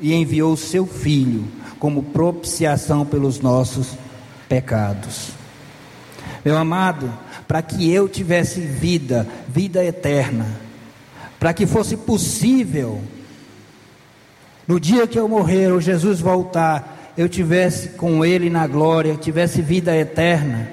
[0.00, 1.44] e enviou seu filho
[1.78, 3.98] como propiciação pelos nossos
[4.48, 5.30] pecados.
[6.44, 7.12] Meu amado,
[7.46, 10.46] para que eu tivesse vida, vida eterna,
[11.38, 13.02] para que fosse possível,
[14.66, 19.62] no dia que eu morrer ou Jesus voltar, eu tivesse com Ele na glória, tivesse
[19.62, 20.68] vida eterna.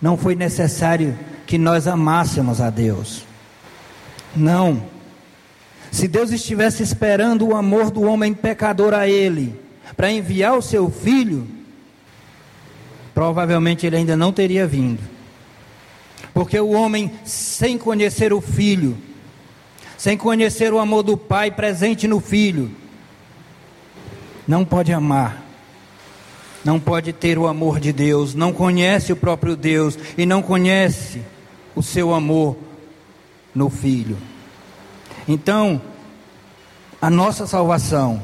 [0.00, 3.24] Não foi necessário que nós amássemos a Deus.
[4.36, 4.82] Não.
[5.90, 9.58] Se Deus estivesse esperando o amor do homem pecador a ele,
[9.96, 11.48] para enviar o seu filho,
[13.14, 15.00] provavelmente ele ainda não teria vindo.
[16.34, 18.96] Porque o homem, sem conhecer o filho,
[19.96, 22.70] sem conhecer o amor do pai presente no filho,
[24.48, 25.44] não pode amar,
[26.64, 31.22] não pode ter o amor de Deus, não conhece o próprio Deus e não conhece
[31.76, 32.56] o seu amor
[33.54, 34.16] no filho.
[35.28, 35.80] Então,
[37.00, 38.22] a nossa salvação,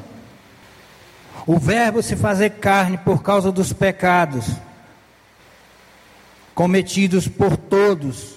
[1.46, 4.46] o Verbo se fazer carne por causa dos pecados
[6.54, 8.36] cometidos por todos,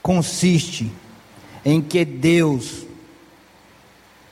[0.00, 0.90] consiste
[1.64, 2.86] em que Deus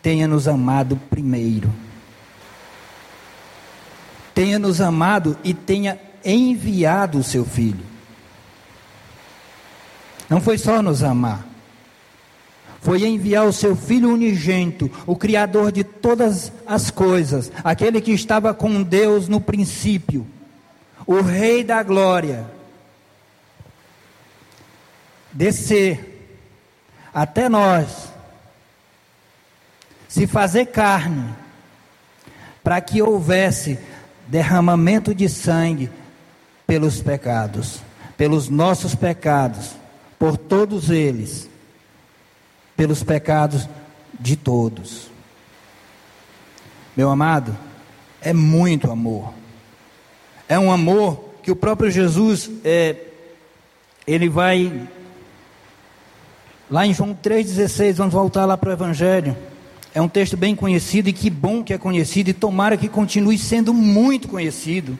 [0.02, 1.72] tenha nos amado primeiro.
[4.34, 7.84] Tenha nos amado e tenha enviado o seu filho.
[10.28, 11.44] Não foi só nos amar,
[12.80, 18.54] foi enviar o seu Filho unigênito, o Criador de todas as coisas, aquele que estava
[18.54, 20.26] com Deus no princípio,
[21.06, 22.46] o Rei da Glória,
[25.32, 26.38] descer
[27.12, 28.09] até nós,
[30.10, 31.32] se fazer carne,
[32.64, 33.78] para que houvesse
[34.26, 35.88] derramamento de sangue
[36.66, 37.80] pelos pecados,
[38.16, 39.76] pelos nossos pecados,
[40.18, 41.48] por todos eles
[42.76, 43.68] pelos pecados
[44.18, 45.10] de todos.
[46.96, 47.56] Meu amado,
[48.20, 49.32] é muito amor.
[50.48, 52.96] É um amor que o próprio Jesus, é,
[54.06, 54.88] ele vai.
[56.70, 59.36] Lá em João 3,16, vamos voltar lá para o Evangelho.
[59.94, 63.36] É um texto bem conhecido e que bom que é conhecido, e tomara que continue
[63.36, 64.98] sendo muito conhecido.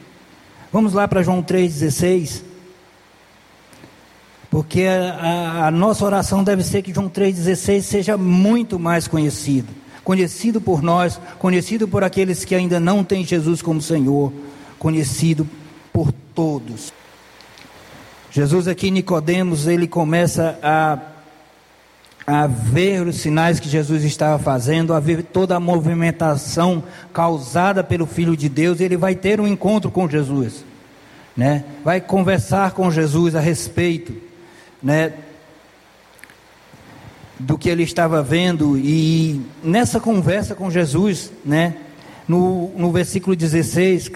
[0.71, 2.43] Vamos lá para João 3,16.
[4.49, 9.69] Porque a, a, nossa oração deve ser que João 3,16 seja muito mais conhecido.
[10.03, 14.33] Conhecido por nós, conhecido por aqueles que ainda não têm Jesus como Senhor,
[14.77, 15.47] conhecido
[15.93, 16.91] por todos.
[18.29, 20.97] Jesus aqui, Nicodemos, ele começa a,
[22.31, 26.81] a ver os sinais que Jesus estava fazendo, a ver toda a movimentação
[27.13, 30.63] causada pelo Filho de Deus, ele vai ter um encontro com Jesus,
[31.35, 31.65] né?
[31.83, 34.15] vai conversar com Jesus a respeito
[34.81, 35.11] né,
[37.37, 41.75] do que ele estava vendo e nessa conversa com Jesus, né,
[42.25, 44.09] no, no versículo 16,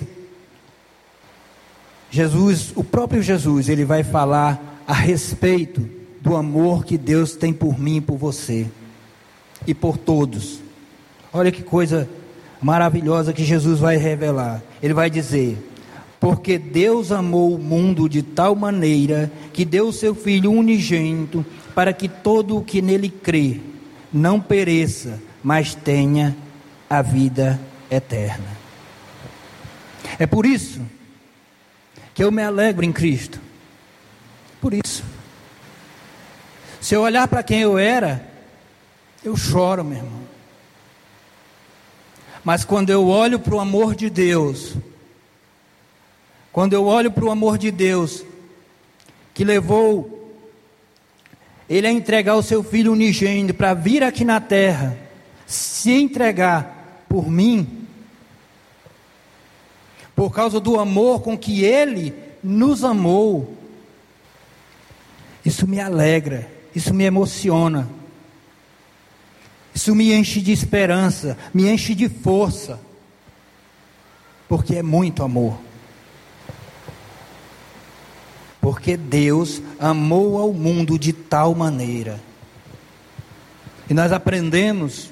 [2.09, 7.79] Jesus, o próprio Jesus, ele vai falar a respeito do amor que Deus tem por
[7.79, 8.65] mim e por você
[9.67, 10.59] e por todos.
[11.31, 12.09] Olha que coisa
[12.59, 14.63] maravilhosa que Jesus vai revelar.
[14.81, 15.55] Ele vai dizer:
[16.19, 21.45] porque Deus amou o mundo de tal maneira que deu o seu Filho unigênito
[21.75, 23.61] para que todo o que nele crê
[24.11, 26.35] não pereça, mas tenha
[26.89, 27.59] a vida
[27.91, 28.57] eterna.
[30.17, 30.81] É por isso
[32.15, 33.39] que eu me alegro em Cristo.
[34.59, 35.03] Por isso.
[36.85, 38.23] Se eu olhar para quem eu era,
[39.23, 40.21] eu choro, meu irmão.
[42.43, 44.75] Mas quando eu olho para o amor de Deus,
[46.51, 48.23] quando eu olho para o amor de Deus,
[49.33, 50.31] que levou
[51.67, 54.95] Ele a entregar o seu Filho unigênito para vir aqui na terra,
[55.47, 57.87] se entregar por mim,
[60.15, 62.13] por causa do amor com que Ele
[62.43, 63.57] nos amou,
[65.43, 67.87] isso me alegra, isso me emociona,
[69.73, 72.79] isso me enche de esperança, me enche de força,
[74.47, 75.57] porque é muito amor.
[78.59, 82.19] Porque Deus amou ao mundo de tal maneira.
[83.89, 85.11] E nós aprendemos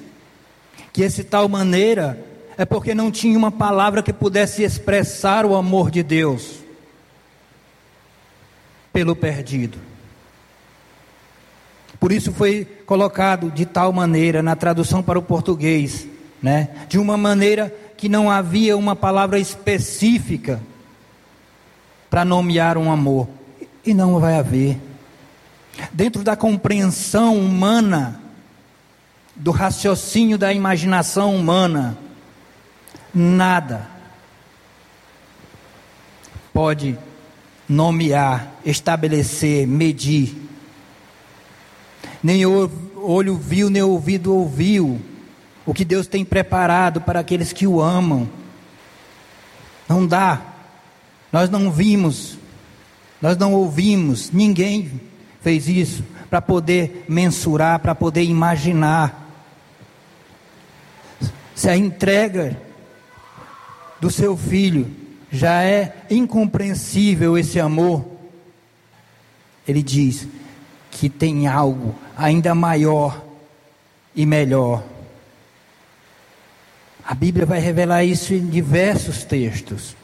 [0.92, 2.18] que esse tal maneira
[2.56, 6.58] é porque não tinha uma palavra que pudesse expressar o amor de Deus
[8.92, 9.93] pelo perdido.
[12.04, 16.06] Por isso foi colocado de tal maneira na tradução para o português,
[16.42, 16.68] né?
[16.86, 20.60] De uma maneira que não havia uma palavra específica
[22.10, 23.26] para nomear um amor
[23.86, 24.78] e não vai haver.
[25.94, 28.20] Dentro da compreensão humana,
[29.34, 31.96] do raciocínio da imaginação humana,
[33.14, 33.88] nada
[36.52, 36.98] pode
[37.66, 40.43] nomear, estabelecer, medir.
[42.24, 45.00] Nem olho viu, nem ouvido ouviu
[45.64, 48.28] o que Deus tem preparado para aqueles que o amam.
[49.88, 50.40] Não dá.
[51.30, 52.38] Nós não vimos
[53.24, 55.00] nós não ouvimos, ninguém
[55.40, 59.32] fez isso para poder mensurar, para poder imaginar.
[61.54, 62.60] Se a entrega
[63.98, 64.94] do seu filho
[65.32, 68.04] já é incompreensível esse amor,
[69.66, 70.28] ele diz
[70.94, 73.20] que tem algo ainda maior
[74.14, 74.84] e melhor.
[77.04, 79.96] A Bíblia vai revelar isso em diversos textos.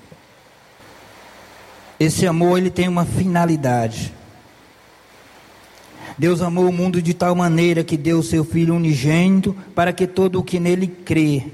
[1.99, 4.13] Esse amor ele tem uma finalidade.
[6.19, 10.09] Deus amou o mundo de tal maneira que deu o seu Filho unigênito para que
[10.09, 11.45] todo o que nele crê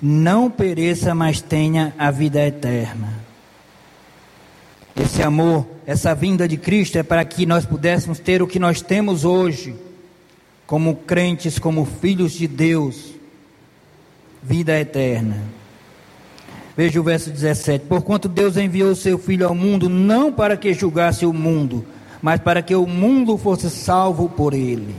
[0.00, 3.25] não pereça, mas tenha a vida eterna.
[4.98, 8.80] Esse amor, essa vinda de Cristo é para que nós pudéssemos ter o que nós
[8.80, 9.74] temos hoje,
[10.66, 13.12] como crentes, como filhos de Deus,
[14.42, 15.42] vida eterna.
[16.74, 21.26] Veja o verso 17: Porquanto Deus enviou seu Filho ao mundo, não para que julgasse
[21.26, 21.84] o mundo,
[22.22, 24.94] mas para que o mundo fosse salvo por ele.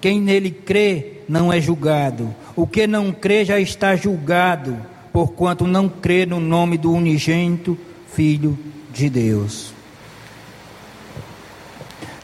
[0.00, 4.76] Quem nele crê não é julgado, o que não crê já está julgado,
[5.12, 7.78] porquanto não crê no nome do unigênito
[8.12, 8.58] Filho
[8.96, 9.72] de Deus.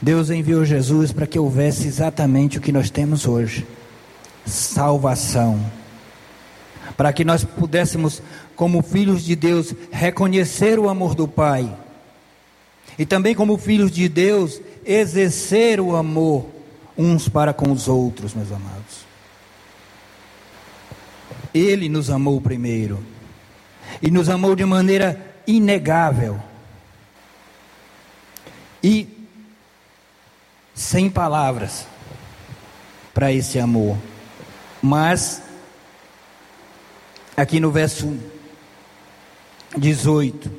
[0.01, 3.65] Deus enviou Jesus para que houvesse exatamente o que nós temos hoje:
[4.45, 5.59] salvação.
[6.97, 8.21] Para que nós pudéssemos,
[8.55, 11.73] como filhos de Deus, reconhecer o amor do Pai
[12.97, 16.45] e também, como filhos de Deus, exercer o amor
[16.97, 19.03] uns para com os outros, meus amados.
[21.53, 23.03] Ele nos amou primeiro,
[24.01, 26.39] e nos amou de maneira inegável,
[28.83, 29.07] e
[30.75, 31.87] sem palavras
[33.13, 33.97] para esse amor,
[34.81, 35.41] mas,
[37.37, 38.17] aqui no verso
[39.77, 40.51] 18,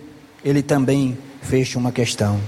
[0.45, 2.41] ele também fecha uma questão.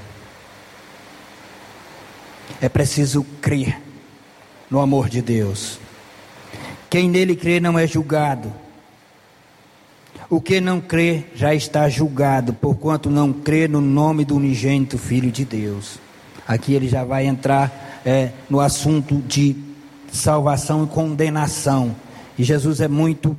[2.60, 3.80] É preciso crer
[4.70, 5.78] no amor de Deus.
[6.88, 8.52] Quem nele crê não é julgado.
[10.28, 15.30] O que não crê já está julgado, porquanto não crê no nome do unigênito Filho
[15.30, 15.98] de Deus.
[16.46, 19.54] Aqui ele já vai entrar é, no assunto de
[20.12, 21.94] salvação e condenação.
[22.36, 23.36] E Jesus é muito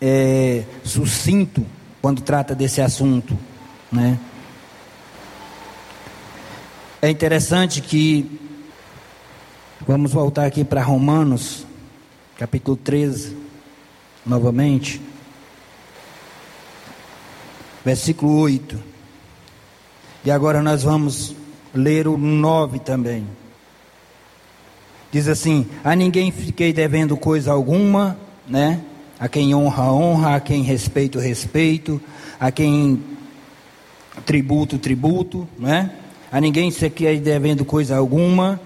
[0.00, 1.64] é, sucinto
[2.00, 3.38] quando trata desse assunto.
[3.90, 4.18] Né?
[7.00, 8.40] É interessante que,
[9.86, 11.64] vamos voltar aqui para Romanos,
[12.36, 13.36] capítulo 13,
[14.26, 15.00] novamente,
[17.84, 18.78] versículo 8.
[20.24, 21.34] E agora nós vamos
[21.74, 23.26] ler o 9 também.
[25.10, 28.16] Diz assim: A ninguém fiquei devendo coisa alguma,
[28.48, 28.80] né?
[29.18, 32.00] A quem honra, honra, a quem respeito, respeito,
[32.40, 33.02] a quem
[34.24, 35.90] tributo, tributo, né?
[36.30, 38.60] A ninguém se quer devendo coisa alguma,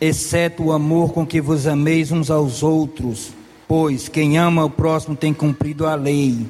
[0.00, 3.32] exceto o amor com que vos ameis uns aos outros,
[3.68, 6.44] pois quem ama o próximo tem cumprido a lei.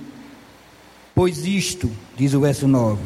[1.17, 3.01] Pois isto, diz o verso 9: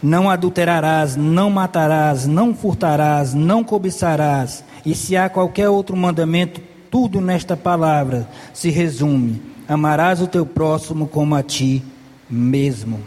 [0.00, 7.20] não adulterarás, não matarás, não furtarás, não cobiçarás, e se há qualquer outro mandamento, tudo
[7.20, 11.82] nesta palavra se resume: amarás o teu próximo como a ti
[12.30, 13.00] mesmo.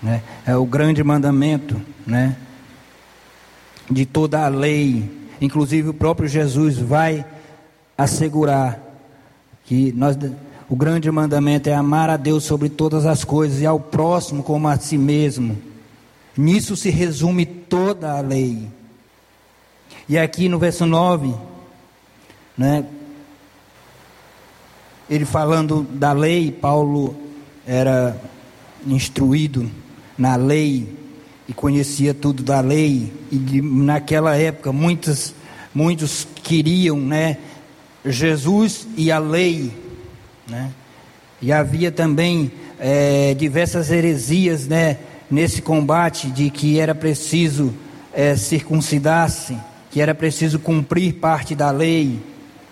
[0.00, 0.22] Né?
[0.46, 2.36] É o grande mandamento né?
[3.90, 5.10] de toda a lei.
[5.40, 7.26] Inclusive o próprio Jesus vai
[7.98, 8.80] assegurar
[9.64, 10.16] que nós,
[10.68, 14.66] o grande mandamento é amar a Deus sobre todas as coisas e ao próximo como
[14.68, 15.56] a si mesmo.
[16.36, 18.68] Nisso se resume toda a lei.
[20.08, 21.34] E aqui no verso 9,
[22.56, 22.84] né,
[25.08, 27.16] ele falando da lei, Paulo
[27.66, 28.20] era
[28.86, 29.70] instruído
[30.18, 30.96] na lei
[31.48, 35.34] e conhecia tudo da lei e naquela época muitos
[35.76, 37.36] muitos queriam, né,
[38.04, 39.70] Jesus e a lei,
[40.48, 40.70] né?
[41.40, 44.98] E havia também é, diversas heresias, né,
[45.30, 47.74] nesse combate de que era preciso
[48.12, 49.56] é, circuncidar-se,
[49.90, 52.20] que era preciso cumprir parte da lei,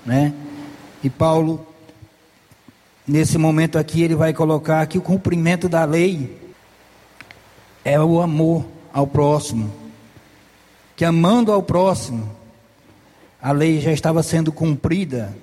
[0.05, 0.33] né?
[1.03, 1.67] E Paulo
[3.07, 6.41] nesse momento aqui ele vai colocar que o cumprimento da lei
[7.85, 9.71] é o amor ao próximo.
[10.97, 12.31] Que amando ao próximo,
[13.43, 15.37] a lei já estava sendo cumprida.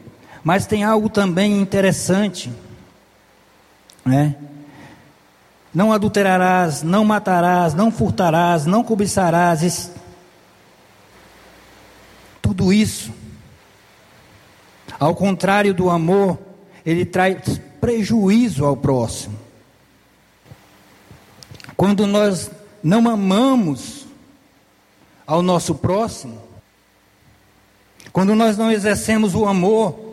[0.44, 2.52] Mas tem algo também interessante,
[4.04, 4.36] né?
[5.74, 9.92] Não adulterarás, não matarás, não furtarás, não cobiçarás.
[12.42, 13.14] Tudo isso,
[15.00, 16.38] ao contrário do amor,
[16.86, 19.40] ele traz prejuízo ao próximo.
[21.78, 22.52] Quando nós
[22.84, 24.06] não amamos
[25.26, 26.42] ao nosso próximo,
[28.12, 30.11] quando nós não exercemos o amor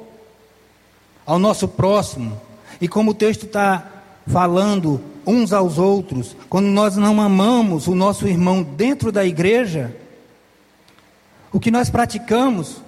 [1.28, 2.40] ao nosso próximo,
[2.80, 3.86] e como o texto está
[4.26, 9.94] falando uns aos outros, quando nós não amamos o nosso irmão dentro da igreja,
[11.52, 12.80] o que nós praticamos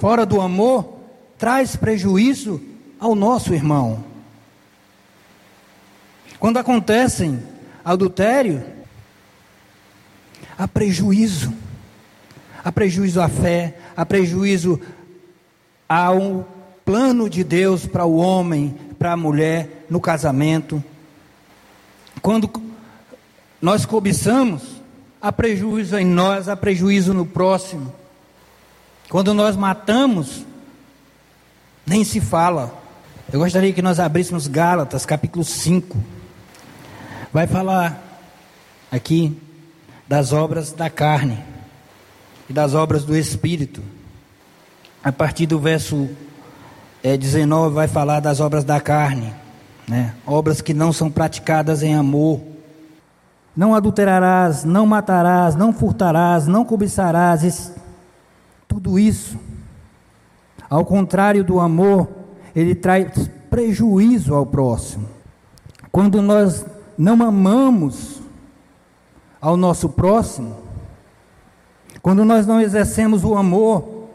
[0.00, 0.96] fora do amor
[1.38, 2.60] traz prejuízo
[2.98, 4.02] ao nosso irmão.
[6.40, 7.40] Quando acontecem
[7.84, 8.64] adultério,
[10.58, 11.54] há prejuízo.
[12.64, 14.80] Há prejuízo à fé, há prejuízo
[15.88, 16.55] ao
[16.86, 20.82] plano de Deus para o homem, para a mulher no casamento.
[22.22, 22.48] Quando
[23.60, 24.62] nós cobiçamos,
[25.20, 27.92] há prejuízo em nós, há prejuízo no próximo.
[29.08, 30.44] Quando nós matamos,
[31.84, 32.72] nem se fala.
[33.32, 35.98] Eu gostaria que nós abríssemos Gálatas, capítulo 5.
[37.32, 38.00] Vai falar
[38.92, 39.36] aqui
[40.06, 41.42] das obras da carne
[42.48, 43.82] e das obras do Espírito.
[45.02, 46.08] A partir do verso
[47.06, 49.32] é, 19 vai falar das obras da carne,
[49.86, 50.12] né?
[50.26, 52.40] obras que não são praticadas em amor.
[53.56, 57.72] Não adulterarás, não matarás, não furtarás, não cobiçarás,
[58.66, 59.38] tudo isso.
[60.68, 62.08] Ao contrário do amor,
[62.56, 65.08] ele traz prejuízo ao próximo.
[65.92, 66.66] Quando nós
[66.98, 68.20] não amamos
[69.40, 70.56] ao nosso próximo,
[72.02, 74.08] quando nós não exercemos o amor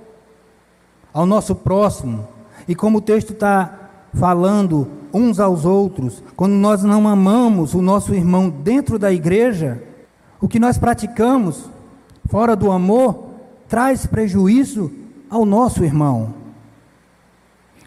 [1.14, 2.28] ao nosso próximo,
[2.68, 3.80] e como o texto está
[4.14, 9.82] falando uns aos outros, quando nós não amamos o nosso irmão dentro da igreja,
[10.40, 11.70] o que nós praticamos
[12.30, 13.30] fora do amor
[13.68, 14.92] traz prejuízo
[15.30, 16.34] ao nosso irmão.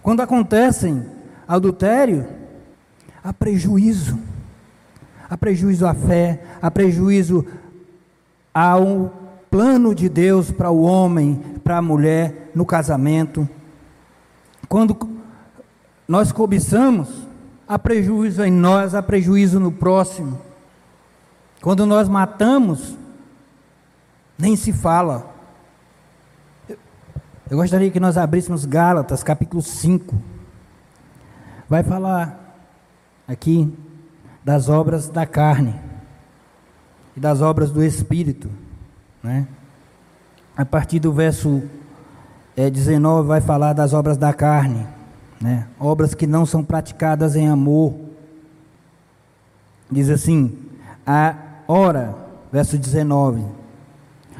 [0.02, 1.04] Quando acontecem
[1.48, 2.26] adultério,
[3.22, 4.18] há prejuízo.
[5.28, 7.46] Há prejuízo à fé, há prejuízo
[8.52, 9.12] ao
[9.50, 13.48] plano de Deus para o homem, para a mulher no casamento.
[14.68, 14.96] Quando
[16.06, 17.08] nós cobiçamos,
[17.66, 20.40] há prejuízo em nós, há prejuízo no próximo.
[21.60, 22.96] Quando nós matamos,
[24.38, 25.32] nem se fala.
[27.50, 30.14] Eu gostaria que nós abríssemos Gálatas, capítulo 5.
[31.68, 32.58] Vai falar
[33.26, 33.72] aqui
[34.44, 35.74] das obras da carne
[37.16, 38.50] e das obras do Espírito.
[39.22, 39.46] Né?
[40.56, 41.62] A partir do verso
[42.56, 44.86] é, 19 vai falar das obras da carne,
[45.40, 45.66] né?
[45.78, 47.94] obras que não são praticadas em amor.
[49.90, 50.56] Diz assim:
[51.06, 51.34] a
[51.66, 52.14] ora,
[52.52, 53.42] verso 19.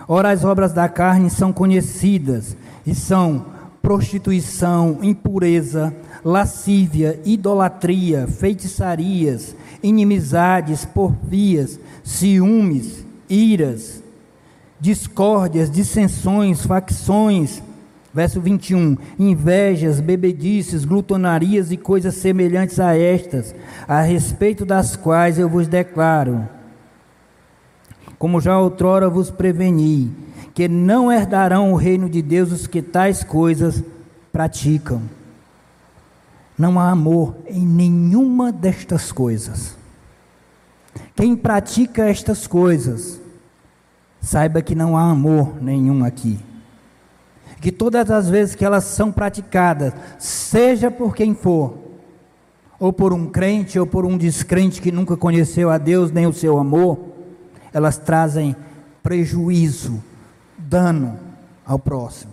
[0.07, 2.57] Ora, as obras da carne são conhecidas
[2.87, 3.47] e são
[3.81, 5.95] prostituição, impureza,
[6.25, 14.03] lascívia, idolatria, feitiçarias, inimizades, porfias, ciúmes, iras,
[14.81, 17.63] discórdias, dissensões, facções.
[18.15, 23.53] Verso 21: invejas, bebedices, glutonarias e coisas semelhantes a estas,
[23.89, 26.49] a respeito das quais eu vos declaro,
[28.17, 30.13] como já outrora vos preveni,
[30.55, 33.83] que não herdarão o reino de Deus os que tais coisas
[34.33, 35.03] praticam.
[36.57, 39.77] Não há amor em nenhuma destas coisas.
[41.17, 43.21] Quem pratica estas coisas,
[44.21, 46.39] saiba que não há amor nenhum aqui.
[47.65, 51.79] Que todas as vezes que elas são praticadas, seja por quem for,
[52.79, 56.33] ou por um crente ou por um descrente que nunca conheceu a Deus nem o
[56.35, 56.99] seu amor,
[57.73, 58.55] elas trazem
[59.03, 60.05] prejuízo,
[60.59, 61.19] dano
[61.65, 62.33] ao próximo.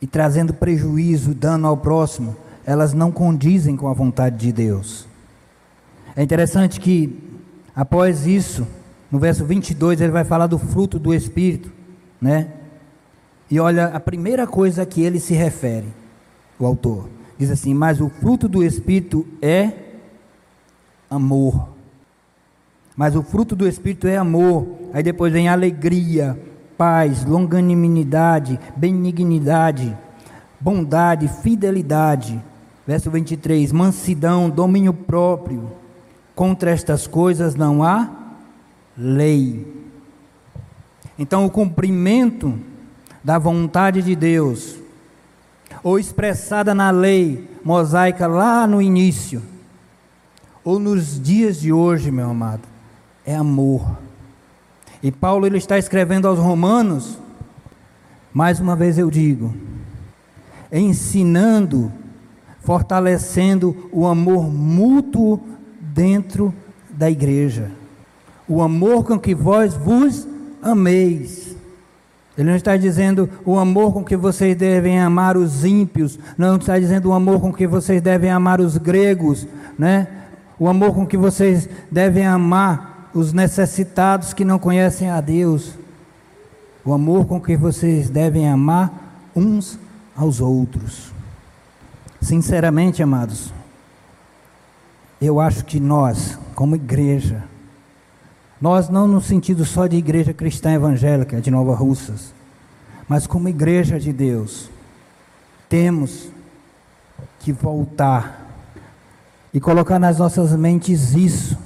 [0.00, 5.06] E trazendo prejuízo, dano ao próximo, elas não condizem com a vontade de Deus.
[6.16, 7.14] É interessante que,
[7.74, 8.66] após isso,
[9.10, 11.70] no verso 22, ele vai falar do fruto do Espírito,
[12.18, 12.48] né?
[13.50, 15.86] E olha, a primeira coisa que ele se refere,
[16.58, 19.72] o autor, diz assim: Mas o fruto do Espírito é
[21.08, 21.68] amor.
[22.96, 24.66] Mas o fruto do Espírito é amor.
[24.92, 26.38] Aí depois vem alegria,
[26.76, 29.96] paz, longanimidade, benignidade,
[30.60, 32.42] bondade, fidelidade,
[32.86, 35.72] Verso 23: mansidão, domínio próprio.
[36.34, 38.08] Contra estas coisas não há
[38.96, 39.74] lei.
[41.18, 42.58] Então, o cumprimento
[43.26, 44.76] da vontade de Deus,
[45.82, 49.42] ou expressada na lei mosaica lá no início,
[50.62, 52.62] ou nos dias de hoje, meu amado,
[53.24, 53.98] é amor.
[55.02, 57.18] E Paulo ele está escrevendo aos Romanos,
[58.32, 59.52] mais uma vez eu digo,
[60.70, 61.92] ensinando
[62.60, 65.40] fortalecendo o amor mútuo
[65.80, 66.54] dentro
[66.90, 67.72] da igreja.
[68.46, 70.28] O amor com que vós vos
[70.62, 71.55] ameis.
[72.36, 76.78] Ele não está dizendo o amor com que vocês devem amar os ímpios, não está
[76.78, 79.46] dizendo o amor com que vocês devem amar os gregos,
[79.78, 80.06] né?
[80.58, 85.72] O amor com que vocês devem amar os necessitados que não conhecem a Deus.
[86.84, 89.78] O amor com que vocês devem amar uns
[90.14, 91.12] aos outros.
[92.20, 93.52] Sinceramente, amados,
[95.20, 97.44] eu acho que nós, como igreja,
[98.60, 102.32] nós não no sentido só de igreja cristã evangélica de Nova Russas,
[103.08, 104.70] mas como igreja de Deus,
[105.68, 106.28] temos
[107.40, 108.46] que voltar
[109.52, 111.56] e colocar nas nossas mentes isso,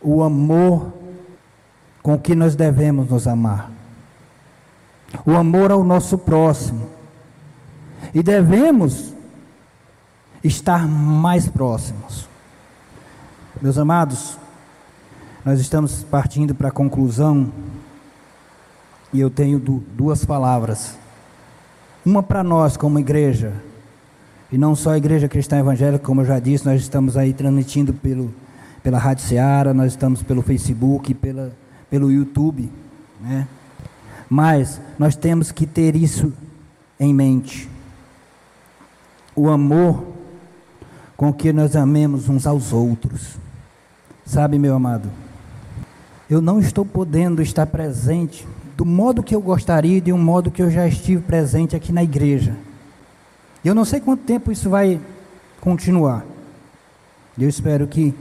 [0.00, 0.92] o amor
[2.02, 3.70] com que nós devemos nos amar,
[5.24, 6.88] o amor ao nosso próximo,
[8.14, 9.12] e devemos
[10.42, 12.28] estar mais próximos.
[13.60, 14.38] Meus amados,
[15.44, 17.50] nós estamos partindo para a conclusão
[19.12, 20.96] e eu tenho duas palavras.
[22.04, 23.52] Uma para nós como igreja,
[24.52, 27.92] e não só a igreja cristã evangélica, como eu já disse, nós estamos aí transmitindo
[27.92, 28.34] pelo,
[28.82, 31.52] pela Rádio Seara, nós estamos pelo Facebook, pela,
[31.88, 32.70] pelo YouTube,
[33.20, 33.46] né?
[34.28, 36.32] Mas nós temos que ter isso
[36.98, 37.68] em mente.
[39.34, 40.04] O amor
[41.16, 43.36] com que nós amemos uns aos outros.
[44.24, 45.10] Sabe, meu amado,
[46.30, 50.62] eu não estou podendo estar presente do modo que eu gostaria, de um modo que
[50.62, 52.56] eu já estive presente aqui na igreja.
[53.64, 55.00] Eu não sei quanto tempo isso vai
[55.60, 56.24] continuar.
[57.36, 58.14] Eu espero que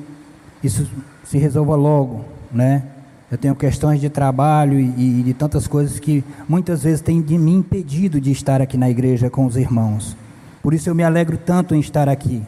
[0.63, 0.89] isso
[1.23, 2.83] se resolva logo, né?
[3.31, 7.37] Eu tenho questões de trabalho e, e de tantas coisas que muitas vezes têm de
[7.37, 10.17] me impedido de estar aqui na igreja com os irmãos.
[10.63, 12.41] Por isso eu me alegro tanto em estar aqui.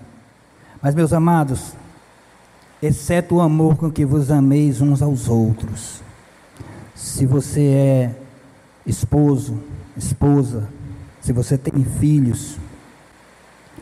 [0.82, 1.76] Mas, meus amados,
[2.82, 6.02] exceto o amor com que vos ameis uns aos outros.
[6.96, 8.16] Se você é
[8.86, 9.60] esposo,
[9.96, 10.68] esposa,
[11.22, 12.58] se você tem filhos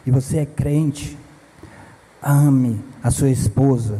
[0.05, 1.17] e você é crente,
[2.21, 3.99] ame a sua esposa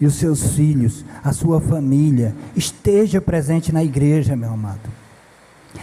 [0.00, 4.90] e os seus filhos, a sua família, esteja presente na igreja, meu amado.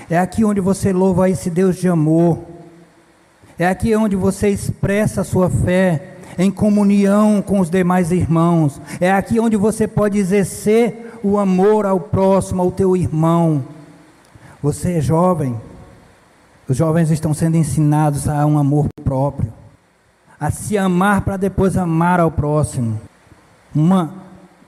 [0.10, 2.52] É aqui onde você louva esse Deus de amor
[3.62, 8.82] é aqui onde você expressa a sua fé em comunhão com os demais irmãos.
[9.00, 13.64] É aqui onde você pode exercer o amor ao próximo, ao teu irmão.
[14.62, 15.56] Você é jovem.
[16.68, 19.52] Os jovens estão sendo ensinados a um amor próprio,
[20.40, 23.00] a se amar para depois amar ao próximo.
[23.76, 24.14] Uma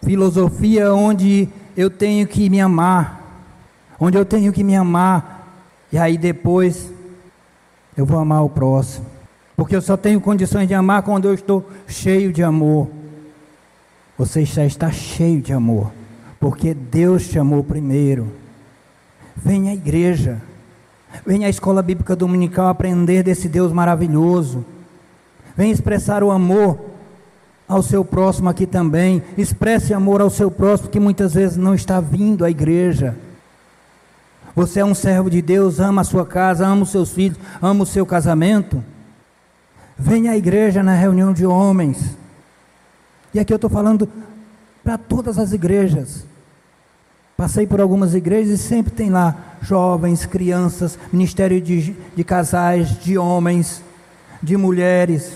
[0.04, 1.48] filosofia onde
[1.78, 3.22] eu tenho que me amar,
[4.00, 5.48] onde eu tenho que me amar,
[5.92, 6.92] e aí depois
[7.96, 9.13] eu vou amar o próximo.
[9.56, 12.90] Porque eu só tenho condições de amar quando eu estou cheio de amor.
[14.18, 15.92] Você já está cheio de amor.
[16.40, 18.32] Porque Deus te amou primeiro.
[19.36, 20.42] Venha à igreja.
[21.26, 24.66] Venha à escola bíblica dominical aprender desse Deus maravilhoso.
[25.56, 26.80] Venha expressar o amor
[27.68, 29.22] ao seu próximo aqui também.
[29.38, 33.16] Expresse amor ao seu próximo que muitas vezes não está vindo à igreja.
[34.56, 37.84] Você é um servo de Deus, ama a sua casa, ama os seus filhos, ama
[37.84, 38.84] o seu casamento.
[39.98, 42.18] Venha à igreja na reunião de homens.
[43.34, 44.08] E aqui eu estou falando
[44.84, 46.26] para todas as igrejas.
[47.36, 53.18] Passei por algumas igrejas e sempre tem lá jovens, crianças, ministério de, de casais, de
[53.18, 53.84] homens,
[54.42, 55.34] de mulheres.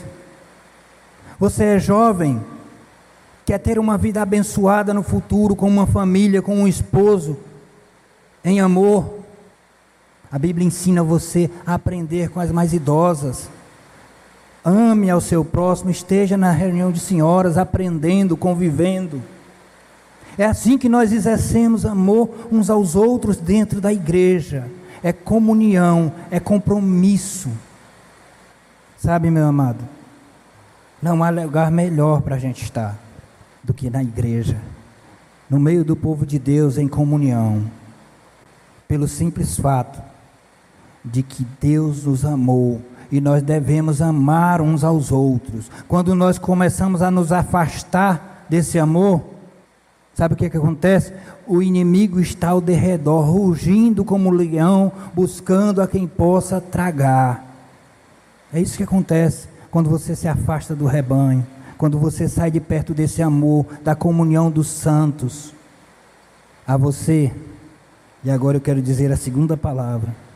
[1.39, 2.41] Você é jovem,
[3.45, 7.37] quer ter uma vida abençoada no futuro, com uma família, com um esposo
[8.43, 9.17] em amor.
[10.31, 13.49] A Bíblia ensina você a aprender com as mais idosas.
[14.69, 19.23] Ame ao seu próximo, esteja na reunião de senhoras, aprendendo, convivendo.
[20.37, 24.69] É assim que nós exercemos amor uns aos outros dentro da igreja.
[25.01, 27.49] É comunhão, é compromisso.
[28.97, 29.87] Sabe, meu amado,
[31.01, 32.99] não há lugar melhor para a gente estar
[33.63, 34.57] do que na igreja,
[35.49, 37.71] no meio do povo de Deus em comunhão
[38.85, 40.01] pelo simples fato
[41.05, 45.69] de que Deus nos amou e nós devemos amar uns aos outros.
[45.87, 49.23] Quando nós começamos a nos afastar desse amor,
[50.13, 51.13] sabe o que, que acontece?
[51.45, 57.45] O inimigo está ao derredor, rugindo como leão, buscando a quem possa tragar.
[58.51, 61.45] É isso que acontece quando você se afasta do rebanho,
[61.77, 65.53] quando você sai de perto desse amor, da comunhão dos santos.
[66.65, 67.31] A você
[68.23, 70.26] e agora eu quero dizer a segunda palavra.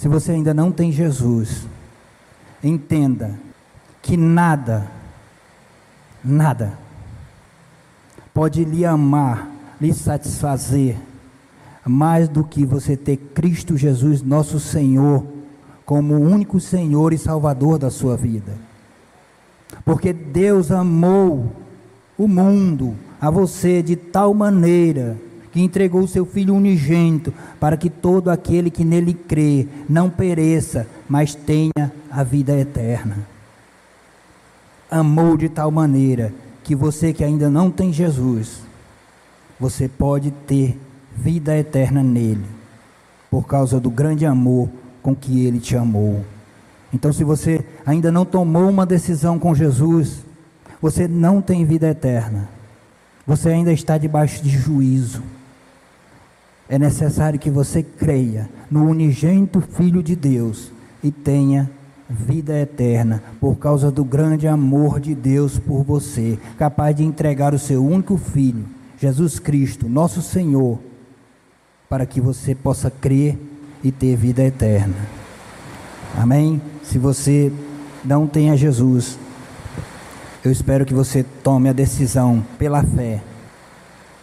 [0.00, 1.66] Se você ainda não tem Jesus,
[2.64, 3.38] entenda
[4.00, 4.90] que nada,
[6.24, 6.72] nada
[8.32, 9.46] pode lhe amar
[9.78, 10.96] lhe satisfazer
[11.84, 15.22] mais do que você ter Cristo Jesus, nosso Senhor,
[15.84, 18.54] como o único Senhor e Salvador da sua vida.
[19.84, 21.52] Porque Deus amou
[22.16, 25.18] o mundo, a você, de tal maneira
[25.52, 30.86] que entregou o seu Filho unigênito, para que todo aquele que nele crê não pereça,
[31.08, 33.18] mas tenha a vida eterna.
[34.90, 36.32] Amou de tal maneira
[36.62, 38.62] que você que ainda não tem Jesus,
[39.58, 40.78] você pode ter
[41.16, 42.44] vida eterna nele,
[43.30, 44.68] por causa do grande amor
[45.02, 46.24] com que ele te amou.
[46.92, 50.24] Então, se você ainda não tomou uma decisão com Jesus,
[50.80, 52.48] você não tem vida eterna.
[53.26, 55.22] Você ainda está debaixo de juízo.
[56.70, 60.70] É necessário que você creia no unigênito Filho de Deus
[61.02, 61.68] e tenha
[62.08, 67.58] vida eterna por causa do grande amor de Deus por você, capaz de entregar o
[67.58, 68.64] seu único filho,
[68.96, 70.78] Jesus Cristo, nosso Senhor,
[71.88, 73.36] para que você possa crer
[73.82, 74.94] e ter vida eterna.
[76.16, 76.62] Amém?
[76.84, 77.52] Se você
[78.04, 79.18] não tem a Jesus,
[80.44, 83.20] eu espero que você tome a decisão pela fé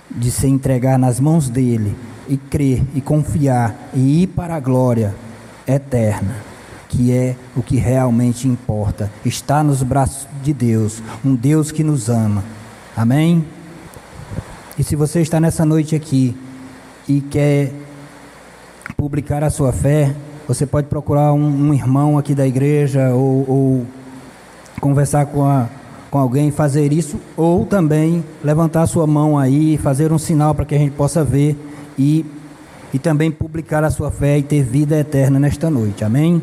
[0.10, 1.94] de se entregar nas mãos dele
[2.30, 5.16] e crer e confiar e ir para a glória
[5.68, 6.36] eterna,
[6.88, 9.12] que é o que realmente importa.
[9.26, 12.44] Está nos braços de Deus, um Deus que nos ama.
[12.96, 13.46] Amém?
[14.78, 16.36] E se você está nessa noite aqui
[17.08, 17.72] e quer
[18.96, 20.16] publicar a sua fé,
[20.48, 23.86] você pode procurar um, um irmão aqui da igreja ou, ou
[24.80, 25.68] conversar com, a,
[26.10, 30.76] com alguém, fazer isso, ou também levantar sua mão aí, fazer um sinal para que
[30.76, 31.58] a gente possa ver
[31.98, 32.26] e,
[32.94, 36.04] e também publicar a sua fé e ter vida eterna nesta noite.
[36.04, 36.42] Amém?